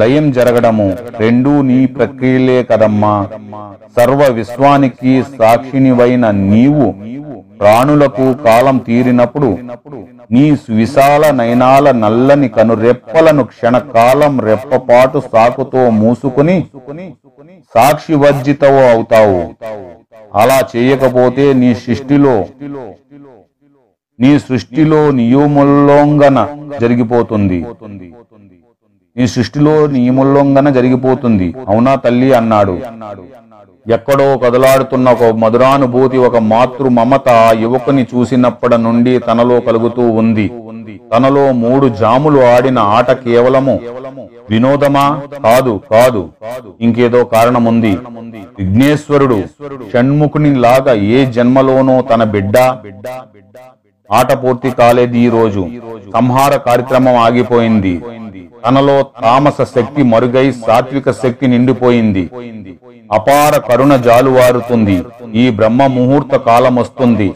లయం 0.00 0.26
జరగడము 0.36 0.88
రెండూ 1.22 1.52
నీ 1.68 1.78
ప్రక్రియలే 1.96 2.58
కదమ్మా. 2.70 3.14
సర్వ 3.96 4.20
విశ్వానికి 4.38 5.12
సాక్షినివైన 5.38 6.24
నీవు 6.50 6.86
ప్రాణులకు 7.60 8.26
కాలం 8.46 8.76
తీరినప్పుడు 8.86 9.48
నీ 10.34 10.44
విశాల 10.78 11.24
నయనాల 11.40 11.86
నల్లని 12.02 12.48
కనురెప్పలను 12.56 13.42
క్షణకాలం 13.52 14.34
రెప్పపాటు 14.48 15.20
సాకుతో 15.32 15.82
మూసుకుని 16.00 16.56
సాక్షి 17.74 18.14
వర్జితవు 18.22 18.80
అవుతావు. 18.92 19.40
అలా 20.42 20.58
చేయకపోతే 20.72 21.44
నీ 21.60 21.70
సృష్టిలో 21.84 22.36
నీ 24.20 24.30
సృష్టిలో 24.38 25.00
నియముల్లోంగన 25.10 26.38
జరిగిపోతుంది. 26.80 27.58
నీ 29.16 29.26
సృష్టిలో 29.34 29.74
నియముల్లోంగన 29.86 30.70
జరిగిపోతుంది. 30.70 31.54
అవునా 31.68 31.94
తల్లి 31.94 32.28
అన్నాడు. 32.32 32.78
ఎక్కడో 33.96 34.26
కదలాడుతున్న 34.38 35.08
ఒక 35.16 35.24
మధురానుభూతి 35.42 36.18
ఒక 36.28 36.36
మాతృ 36.50 36.88
మమత 36.98 37.28
యువకుని 37.60 38.02
చూసినప్పటి 38.12 38.78
నుండి 38.86 39.18
తనలో 39.18 39.56
కలుగుతూ 39.68 40.04
ఉంది. 40.22 40.46
తనలో 41.12 41.44
మూడు 41.62 41.86
జాములు 42.00 42.40
ఆడిన 42.52 42.78
ఆట 42.96 43.10
కేవలము 43.24 43.74
వినోదమా? 44.50 45.06
కాదు 45.44 45.80
కాదు. 45.90 46.22
ఇంకేదో 46.80 47.20
కారణం 47.34 47.64
ఉంది 47.72 47.92
విఘ్నేశ్వరుడు 48.58 49.38
షణ్ముఖుని 49.92 50.54
లాగా 50.64 50.92
ఏ 51.16 51.18
జన్మలోనో 51.36 51.96
తన 52.12 52.24
బిడ్డ 52.34 52.56
ఆట 54.12 54.32
పూర్తి 54.32 54.70
కాలేదు 54.70 55.16
ఈ 55.16 55.28
రోజు. 55.28 55.62
సంహార 56.14 56.56
కార్యక్రమం 56.56 57.16
ఆగిపోయింది. 57.16 58.02
తనలో 58.66 59.02
తామస 59.22 59.58
శక్తి 59.76 60.02
మరుగై 60.02 60.52
సాత్విక 60.66 61.10
శక్తి 61.10 61.46
నిండిపోయింది. 61.46 62.24
అపార 63.12 63.60
కరుణ 63.68 63.96
జాలువారుతుంది. 63.96 64.96
ఈ 65.34 65.50
బ్రహ్మ 65.50 65.86
ముహూర్త 65.86 66.36
కాలం 66.36 66.76
వస్తుంది. 66.76 67.28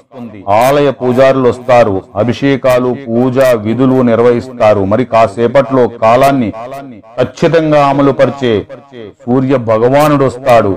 ఆలయ 0.48 0.90
పూజారులు 0.90 1.48
వస్తారు. 1.48 2.02
అభిషేకాలు 2.16 2.96
పూజ 3.06 3.38
విధులు 3.38 4.02
నిర్వహిస్తారు. 4.02 4.84
మరి 4.84 5.04
కాసేపట్లో 5.04 5.88
కాలాన్ని 5.88 6.50
ఖచ్చితంగా 7.20 7.86
అమలు 7.86 8.12
పరిచే 8.12 8.66
సూర్య 9.24 9.56
భగవానుడు 9.70 10.24
వస్తాడు. 10.24 10.76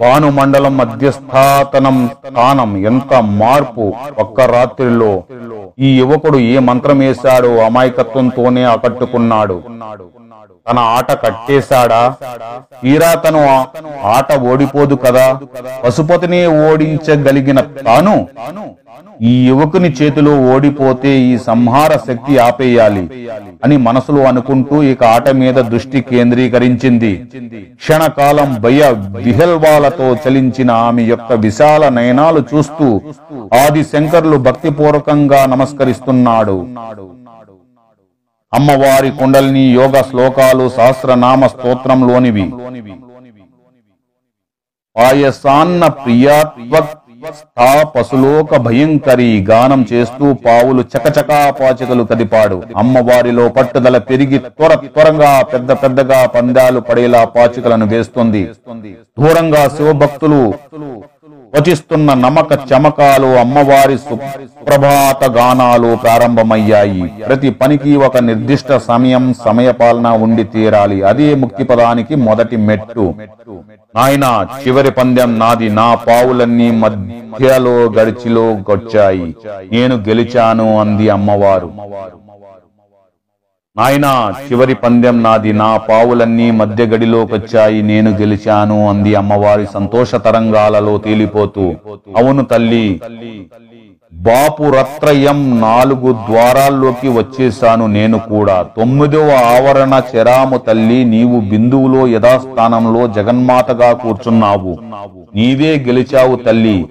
భాను 0.00 0.30
మండలం 0.30 0.76
మధ్యస్థాతనం 0.76 2.10
స్థానం. 2.26 2.76
ఎంత 2.76 3.22
మార్పు 3.22 3.92
ఒక్క 4.18 4.40
రాత్రిలో. 4.40 5.22
ఈ 5.78 5.98
యువకుడు 5.98 6.38
ఏ 6.38 6.58
మంత్రం 6.58 6.98
వేశాడో 6.98 7.56
అమాయకత్వంతోనే 7.56 8.64
ఆకట్టుకున్నాడు. 8.64 9.62
తన 10.70 10.78
ఆట 10.78 11.12
కట్టేశాడా? 11.12 12.14
తీరా 12.82 13.14
తను 13.14 13.46
ఆ- 13.48 13.64
ఆట 14.04 14.32
ఓడిపోదు 14.32 14.94
కదా? 14.94 15.40
పశుపతిని 15.84 16.46
ఓడించగలిగిన 16.46 17.60
తాను 17.60 18.26
ఈ 19.30 19.32
యువకుని 19.48 19.90
చేతిలో 19.98 20.32
ఓడిపోతే 20.52 21.10
ఈ 21.30 21.32
సంహార 21.48 21.92
శక్తి 22.08 22.34
ఆపేయాలి 22.46 23.04
అని 23.64 23.76
మనసులో 23.86 24.22
అనుకుంటూ 24.30 24.76
ఇక 24.92 25.04
ఆట 25.14 25.28
మీద 25.42 25.58
దృష్టి 25.72 26.00
కేంద్రీకరించింది. 26.10 27.12
క్షణకాలం 27.80 28.50
భయ 28.64 28.82
విహల్వాలతో 29.26 30.08
చలించిన 30.24 30.70
ఆమె 30.86 31.04
యొక్క 31.12 31.32
విశాల 31.46 31.82
నయనాలు 31.98 32.42
చూస్తూ 32.52 32.88
ఆది 33.62 33.84
శంకర్లు 33.92 34.38
భక్తిపూర్వకంగా 34.48 35.40
నమస్కరిస్తున్నాడు. 35.54 36.58
అమ్మవారి 38.52 39.10
కుండలిని 39.20 39.64
యోగ 39.80 40.02
శ్లోకాలు 40.10 40.66
సహస్రనామ 40.76 41.46
స్తోత్రంలోనివి. 41.46 42.46
పాయసాన్న 44.96 45.84
ప్రియాత్వ 46.02 46.74
స్థా 47.32 47.68
పశులోక 47.94 48.56
భయంకరి 48.56 49.28
గానం 49.50 49.86
చేస్తూ 49.92 50.26
పావులు 50.46 50.82
చకచకా 50.92 51.38
పాచికలు 51.60 52.04
కదిపాడు 52.04 52.62
అమ్మవారిలో 52.76 53.48
పట్టుదల 53.48 53.98
పెరిగి 53.98 54.38
త్వర 54.38 54.74
త్వరగా 54.74 55.32
పెద్ద 55.42 55.72
పెద్దగా 55.72 56.26
పందాలు 56.26 56.80
పడేలా 56.80 57.24
పాచికలను 57.24 57.86
వేస్తుంది. 57.86 58.42
దూరంగా 59.20 59.68
శివభక్తులు 59.76 60.42
వచిస్తున్న 61.56 62.14
నమక 62.14 62.52
చమకాలు 62.70 63.28
అమ్మవారి 63.42 63.98
సుప్రభాత 63.98 65.24
గానాలు 65.36 65.96
ప్రారంభమయ్యాయి. 66.02 67.04
ప్రతి 67.28 67.50
పనికి 67.50 67.96
ఒక 67.96 68.18
నిర్దిష్ట 68.18 68.76
సమయం 68.90 69.34
సమయపాలన 69.44 70.08
ఉండి 70.24 70.44
తీరాలి. 70.44 71.02
అదే 71.02 71.34
ముక్తి 71.34 71.64
పదానికి 71.64 72.14
మొదటి 72.14 72.56
మెట్టు. 72.56 73.14
నాయనా 73.96 74.48
చివరి 74.60 74.90
పందెం 74.90 75.38
నాది. 75.38 75.68
నా 75.68 75.94
పావులన్నీ 75.94 76.70
మధ్యలో 76.70 77.74
గడిచిలో 77.96 78.46
గొచ్చాయి. 78.70 79.34
నేను 79.72 79.96
గెలిచాను 79.96 80.66
అంది 80.80 81.08
అమ్మవారు. 81.08 81.70
నాయనా 83.76 84.34
చివరి 84.46 84.74
పందెం 84.74 85.22
నాది. 85.22 85.52
నా 85.52 85.76
పావులన్నీ 85.76 86.50
మధ్య 86.50 86.84
గడిలోకొచ్చాయి 86.84 87.82
నేను 87.82 88.10
గెలిచాను 88.10 88.88
అంది 88.88 89.14
అమ్మవారి 89.14 89.66
సంతోష 89.66 90.14
తరంగాలలో 90.14 90.98
తేలిపోతూ. 90.98 91.74
అవును 92.16 92.44
తల్లి. 92.44 93.00
బాపు 94.14 94.62
రత్రయం 94.62 95.60
నాలుగు 95.60 96.12
ద్వారాల్లోకి 96.12 97.08
వచ్చేశాను 97.08 97.86
నేను 97.86 98.18
కూడా. 98.18 98.62
తొమ్మిదవ 98.62 99.30
ఆవరణ 99.30 100.02
చెరాము 100.14 100.58
తల్లి 100.58 101.04
నీవు 101.04 101.40
బిందువులో 101.40 102.06
యథాస్థానంలో 102.06 103.06
జగన్మాతగా 103.06 103.92
కూర్చున్నావు. 103.92 104.78
నీవే 105.34 105.78
గెలిచావు 105.78 106.36
తల్లి. 106.36 106.88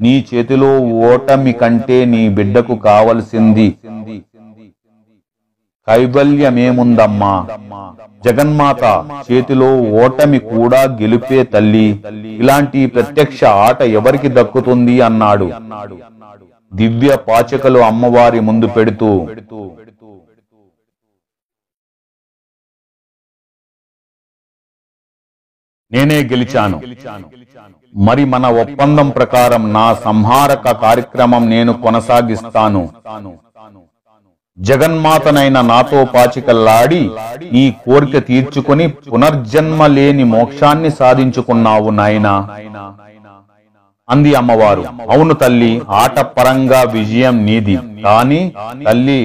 నీ 0.00 0.24
చేతిలో 0.34 0.80
ఓటమి 0.80 1.52
కంటే 1.52 2.04
నీ 2.04 2.28
బిడ్డకు 2.28 2.74
కావలసింది. 2.74 3.74
కైవల్యమేముందమ్మా? 5.88 7.46
జగన్మాత 8.24 9.04
చేతిలో 9.32 9.76
ఓటమి 9.82 10.38
కూడా 10.38 10.82
గెలిపే 10.82 11.44
తల్లి. 11.44 12.00
ఇలాంటి 12.38 12.86
ప్రత్యక్ష 12.86 13.44
ఆట 13.44 13.82
ఎవరికి 13.82 14.28
దక్కుతుంది? 14.28 15.00
అన్నాడు. 15.00 15.50
దివ్య 16.72 17.16
పాచకలు 17.16 17.78
అమ్మవారి 17.78 18.40
ముందు 18.40 18.66
పెడుతూ. 18.66 19.28
నేనే 25.92 26.22
గెలిచాను. 26.22 26.80
మరి 27.96 28.24
మన 28.24 28.46
ఒప్పందం 28.46 29.10
ప్రకారం 29.10 29.72
నా 29.72 29.94
సంహారక 29.94 30.70
కార్యక్రమం 30.70 31.50
నేను 31.50 31.72
కొనసాగిస్తాను. 31.72 32.92
జగన్మాతనైన 34.58 35.60
నాతో 35.60 36.04
పాచికల్లాడి 36.04 37.10
నీ 37.52 37.76
కోరిక 37.84 38.26
తీర్చుకుని 38.26 38.88
పునర్జన్మ 38.88 39.86
లేని 39.86 40.24
మోక్షాన్ని 40.24 40.90
సాధించుకున్నావు 40.90 41.90
నాయనా. 41.90 42.34
అంది 44.08 44.34
అమ్మవారు 44.34 44.84
అవును 45.10 45.34
తల్లి 45.34 45.70
ఆట 46.02 46.18
పరంగా 46.36 46.82
విజయం 46.82 47.36
నీది. 47.46 47.74
కాని 48.04 48.40
తల్లి 48.86 49.20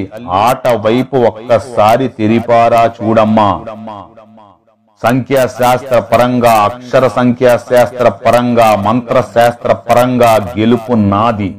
ఆట 0.45 0.67
వైపు 0.85 1.17
ఒక్కసారి 1.29 2.07
తెరిపారా 2.07 2.83
చూడమ్మా. 2.97 3.49
సంఖ్యాశాస్త్ర 5.03 5.99
పరంగా 5.99 6.51
అక్షర 6.63 7.07
సంఖ్యాశాస్త్ర 7.07 8.09
పరంగా 8.25 8.67
మంత్రశాస్త్ర 8.87 9.71
పరంగా 9.87 10.33
గెలుపు 10.57 10.93
నాది. 10.93 11.49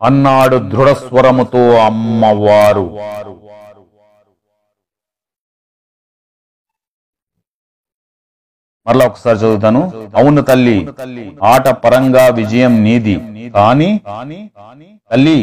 అన్నాడు 0.00 0.56
దృఢ 0.72 0.90
స్వరముతో 0.92 1.62
అమ్మవారు. 1.86 2.86
మరలా 8.86 9.04
ఒకసారి 9.10 9.38
చదువుతాను. 9.38 9.80
అవును 10.20 10.42
తల్లి 10.50 10.76
ఆట 11.52 11.66
పరంగా 11.82 12.22
విజయం 12.38 12.74
నీది. 12.84 13.16
కాని 13.56 13.90
తల్లి 15.12 15.38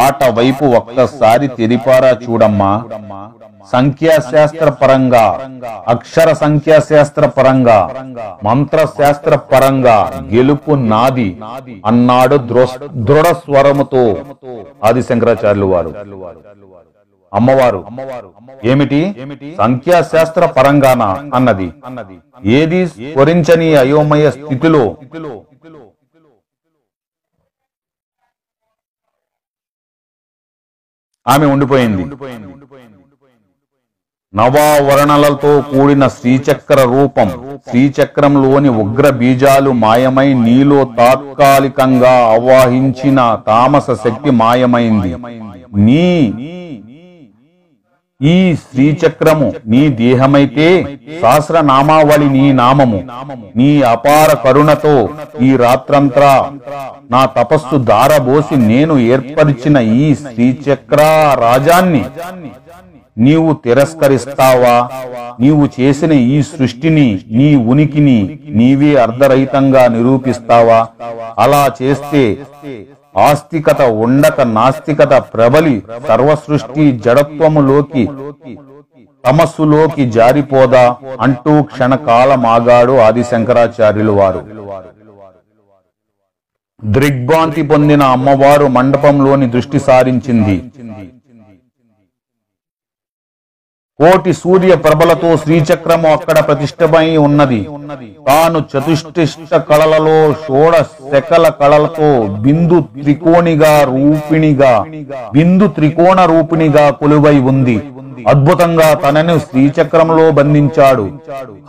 ఆట 0.00 0.20
వైపు 0.38 0.64
ఒక్కసారి 0.80 1.48
తెరిపారా 1.58 2.12
చూడమ్మా. 2.24 2.72
సంఖ్యాశాస్త్ర 3.72 4.68
పరంగా 4.80 5.24
అక్షర 5.94 6.28
సంఖ్యాశాస్త్ర 6.42 7.26
పరంగా 7.38 7.78
మంత్రశాస్త్ర 8.44 9.36
పరంగా 9.52 9.96
గెలుపు 10.34 10.72
నాది 10.92 11.28
అన్నాడు 11.90 12.36
దృఢ 13.08 13.26
స్వరముతో 13.42 14.04
ఆది 14.84 15.02
శంకరాచార్యులు 15.08 15.66
వారు. 15.74 15.92
అమ్మవారు. 17.36 17.84
ఏమిటి? 18.64 19.14
సంఖ్యాశాస్త్ర 19.58 20.46
పరంగానా 20.46 21.30
అన్నది. 21.34 21.72
ఏది 22.44 22.86
స్ఫురించని 22.88 23.76
అయోమయ 23.76 24.30
స్థితిలో? 24.30 24.96
ఆమె 31.26 31.46
ఉండిపోయింది. 31.46 32.02
నవావరణలతో 34.34 35.62
కూడిన 35.62 36.08
శ్రీచక్ర 36.08 36.82
రూపం. 36.82 37.58
శ్రీచక్రంలోని 37.68 38.68
ఉగ్ర 38.68 39.10
బీజాలు 39.10 39.70
మాయమై 39.70 40.34
నీలో 40.34 40.84
తాత్కాలికంగా 40.84 42.10
ఆవాహించిన 42.10 43.38
తామస 43.46 43.86
శక్తి 43.90 44.30
మాయమైంది. 44.30 45.16
నీ 45.76 46.32
ఈ 48.20 48.36
శ్రీచక్రము 48.60 49.46
నీ 49.66 49.88
దేహమైతే 49.98 50.66
సహస్రనామావళి 51.22 52.28
నీ 52.28 52.52
నామము. 52.52 52.98
నీ 53.56 53.82
అపార 53.86 54.28
కరుణతో 54.44 54.94
ఈ 55.42 55.56
రాత్రంతా 55.56 56.30
నా 57.10 57.26
తపస్సు 57.36 57.76
దారబోసి 57.90 58.56
నేను 58.70 58.94
ఏర్పరిచిన 59.08 59.76
ఈ 59.98 60.08
శ్రీచక్ర 60.22 61.00
రాజాన్ని 61.40 62.02
నీవు 63.16 63.52
తిరస్కరిస్తావా? 63.64 64.74
నీవు 65.40 65.64
చేసిన 65.76 66.12
ఈ 66.30 66.42
సృష్టిని 66.50 67.06
నీ 67.36 67.48
ఉనికిని 67.70 68.18
నీవే 68.56 68.90
అర్ధరహితంగా 68.96 69.88
నిరూపిస్తావా? 69.88 70.80
అలా 71.38 71.62
చేస్తే 71.80 72.24
ఆస్తికత 73.18 73.82
ఉండక 74.04 74.40
నాస్తికత 74.40 75.12
ప్రబలి 75.34 75.82
సర్వసృష్టి 76.08 76.84
జడత్వములోకి 77.04 78.04
తమస్సులోకి 79.24 80.10
జారిపోదా 80.10 80.96
అంటూ 81.20 81.62
క్షణకాలమాగాడు 81.62 82.94
ఆది 83.06 83.24
శంకరాచార్యులు 83.24 84.12
వారు. 84.12 84.42
దృగ్భాంతి 86.84 87.62
పొందిన 87.62 88.02
అమ్మవారు 88.02 88.66
మండపంలోని 88.66 89.46
దృష్టి 89.50 89.78
సారించింది. 89.80 90.56
కోటి 94.00 94.32
సూర్య 94.38 94.72
ప్రభలతో 94.84 95.28
శ్రీచక్రము 95.42 96.08
అక్కడ 96.16 96.38
ప్రతిష్టమై 96.46 97.06
ఉన్నది. 97.26 97.60
తాను 98.28 98.58
చతుష్టిష్ట 98.72 99.52
కళలలో 99.68 100.16
షోడ 100.42 100.74
శకల 101.12 101.44
కళలతో 101.60 102.08
బిందు 102.44 102.78
త్రికోణిగా 103.02 103.72
రూపిణిగా 103.92 104.72
బిందు 105.36 105.68
త్రికోణ 105.76 106.18
రూపిణిగా 106.32 106.84
కొలువై 107.00 107.36
ఉంది. 107.52 107.76
అద్భుతంగా 108.32 108.90
తనను 109.04 109.38
శ్రీచక్రంలో 109.46 110.26
బంధించాడు. 110.38 111.06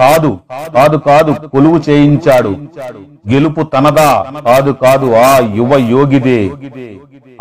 కాదు 0.02 0.32
కాదు 0.78 0.98
కాదు 1.10 1.32
కొలువు 1.54 1.80
చేయించాడు. 1.90 2.54
గెలుపు 3.32 3.62
తనదా? 3.74 4.12
కాదు 4.46 4.72
కాదు 4.84 5.08
ఆ 5.24 5.34
యువ 5.56 5.72
యోగిదే. 5.96 6.40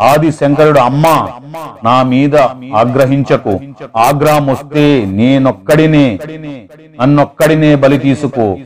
ఆది 0.01 0.31
శంకరుడు 0.31 0.79
అమ్మా 0.79 1.29
నా 1.83 2.03
మీద 2.03 2.35
ఆగ్రహించకు. 2.75 3.59
ఆగ్రహం 3.97 4.47
వస్తే 4.47 5.05
నేనొక్కడినే 5.05 6.19
నన్నొక్కడినే 7.01 7.75
బలి 7.75 7.97
తీసుకో. 7.97 8.57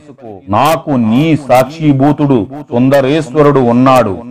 నాకు 0.48 0.90
నీ 0.90 1.36
సాక్షిభూతుడు 1.48 2.46
సుందరేశ్వరుడు 2.70 3.60
ఉన్నాడు. 3.60 4.22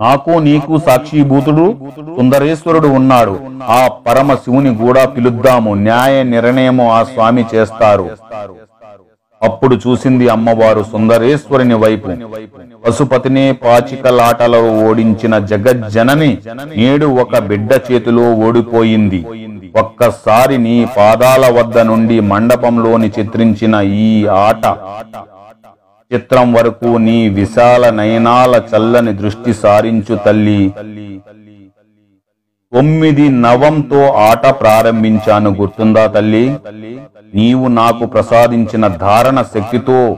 నాకు 0.00 0.30
నీకు 0.30 0.78
సాక్షిభూతుడు 0.78 1.76
సుందరేశ్వరుడు 2.16 2.88
ఉన్నాడు. 2.88 3.40
ఆ 3.62 3.88
పరమ 4.06 4.34
శివుని 4.34 4.76
కూడా 4.76 5.04
పిలుద్దాము. 5.04 5.74
న్యాయ 5.74 6.22
నిర్ణయము 6.22 6.92
ఆ 6.92 7.02
స్వామి 7.02 7.44
చేస్తారు. 7.54 8.10
అప్పుడు 9.42 9.74
చూసింది 9.74 10.28
అమ్మవారు 10.28 10.82
సుందరేశ్వరుని 10.92 11.74
వైపు. 11.74 12.10
పశుపతిని 12.86 13.44
పాచికలాటలో 13.64 14.60
ఓడించిన 14.86 15.38
జగజ్జనని 15.38 16.38
నేడు 16.76 17.06
ఒక 17.06 17.38
బిడ్డ 17.38 17.70
చేతిలో 17.88 18.26
ఓడిపోయింది. 18.34 19.20
ఒక్కసారి 19.76 20.58
నీ 20.58 20.76
పాదాల 20.96 21.44
వద్ద 21.58 21.78
నుండి 21.78 22.20
మండపంలోని 22.20 23.10
చిత్రించిన 23.18 23.74
ఈ 24.06 24.26
ఆట 24.26 24.64
చిత్రం 26.14 26.52
వరకు 26.52 26.90
నీ 27.06 27.28
విశాల 27.28 27.90
నయనాల 27.90 28.62
చల్లని 28.70 29.12
దృష్టి 29.12 29.54
సారించు 29.54 30.14
తల్లి. 30.26 30.72
తొమ్మిది 32.74 33.28
నవంతో 33.28 34.02
ఆట 34.28 34.46
ప్రారంభించాను. 34.60 35.50
గుర్తుందా 35.60 36.06
తల్లి? 36.06 36.44
నీవు 37.34 37.68
నాకు 37.68 38.06
ప్రసాదించిన 38.06 38.86
ధారణ 38.86 39.42
శక్తితో 39.42 40.16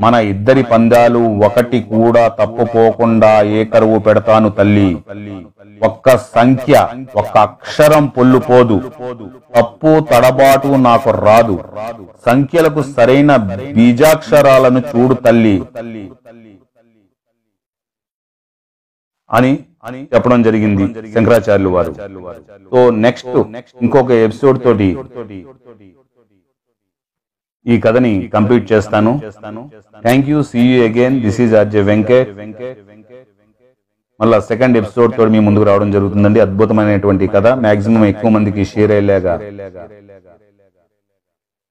మన 0.00 0.14
ఇద్దరి 0.14 0.62
పందాలు 0.62 1.18
ఒకటి 1.18 1.80
కూడా 1.82 2.28
తప్పుపోకుండా 2.28 3.42
ఏకరువు 3.42 3.98
పెడతాను 3.98 4.48
తల్లి. 4.50 4.96
ఒక్క 5.82 6.16
సంఖ్య 6.16 6.88
ఒక్క 7.16 7.38
అక్షరం 7.38 8.06
పొల్లుపోదు. 8.06 8.76
తప్పు 9.56 10.00
తడబాటు 10.10 10.68
నాకు 10.68 11.10
రాదు. 11.10 11.64
సంఖ్యలకు 12.26 12.82
సరైన 12.82 13.36
బీజాక్షరాలను 13.76 14.82
చూడు 14.96 15.14
తల్లి. 15.14 15.62
అని 19.30 19.52
చెప్పడం 20.14 20.42
జరిగింది 20.42 20.86
శంకరాచార్యులు 21.14 21.68
వారు. 21.68 21.92
సో 22.70 22.90
నెక్స్ట్ 22.90 23.36
ఇంకొక 23.82 24.10
ఎపిసోడ్ 24.10 24.62
తోటి. 24.64 24.96
ఈ 27.66 27.74
కథని 27.84 28.12
కంప్లీట్ 28.34 28.66
చేస్తాను. 28.72 29.12
Thank 30.06 30.28
you 30.32 30.38
see 30.50 30.60
you 30.72 30.78
again 30.88 31.16
this 31.24 31.40
is 31.44 31.54
Ajay 31.62 31.84
Venkat 31.90 32.30
మళ్ళా 34.20 34.38
సెకండ్ 34.50 34.76
ఎపిసోడ్ 34.80 35.12
తోటి 35.16 35.30
మీ 35.34 35.40
ముందుకు 35.46 35.66
రావడం 35.68 35.90
జరుగుతుందండి. 35.96 36.40
అద్భుతమైనటువంటి 36.46 37.26
కథ. 37.34 37.46
మాక్సిమం 37.64 38.04
ఎక్కువ 38.12 38.30
మందికి 38.36 38.64
షేర్ 38.72 38.92
అయ్యేలాగా 38.96 39.34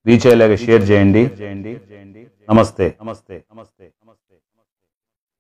రీచ్ 0.08 0.26
అయ్యేలాగా 0.28 0.56
షేర్ 0.66 0.84
చేయండి. 0.90 1.24
నమస్తే 2.52 2.88
నమస్తే 3.04 3.36
నమస్తే. 3.54 3.86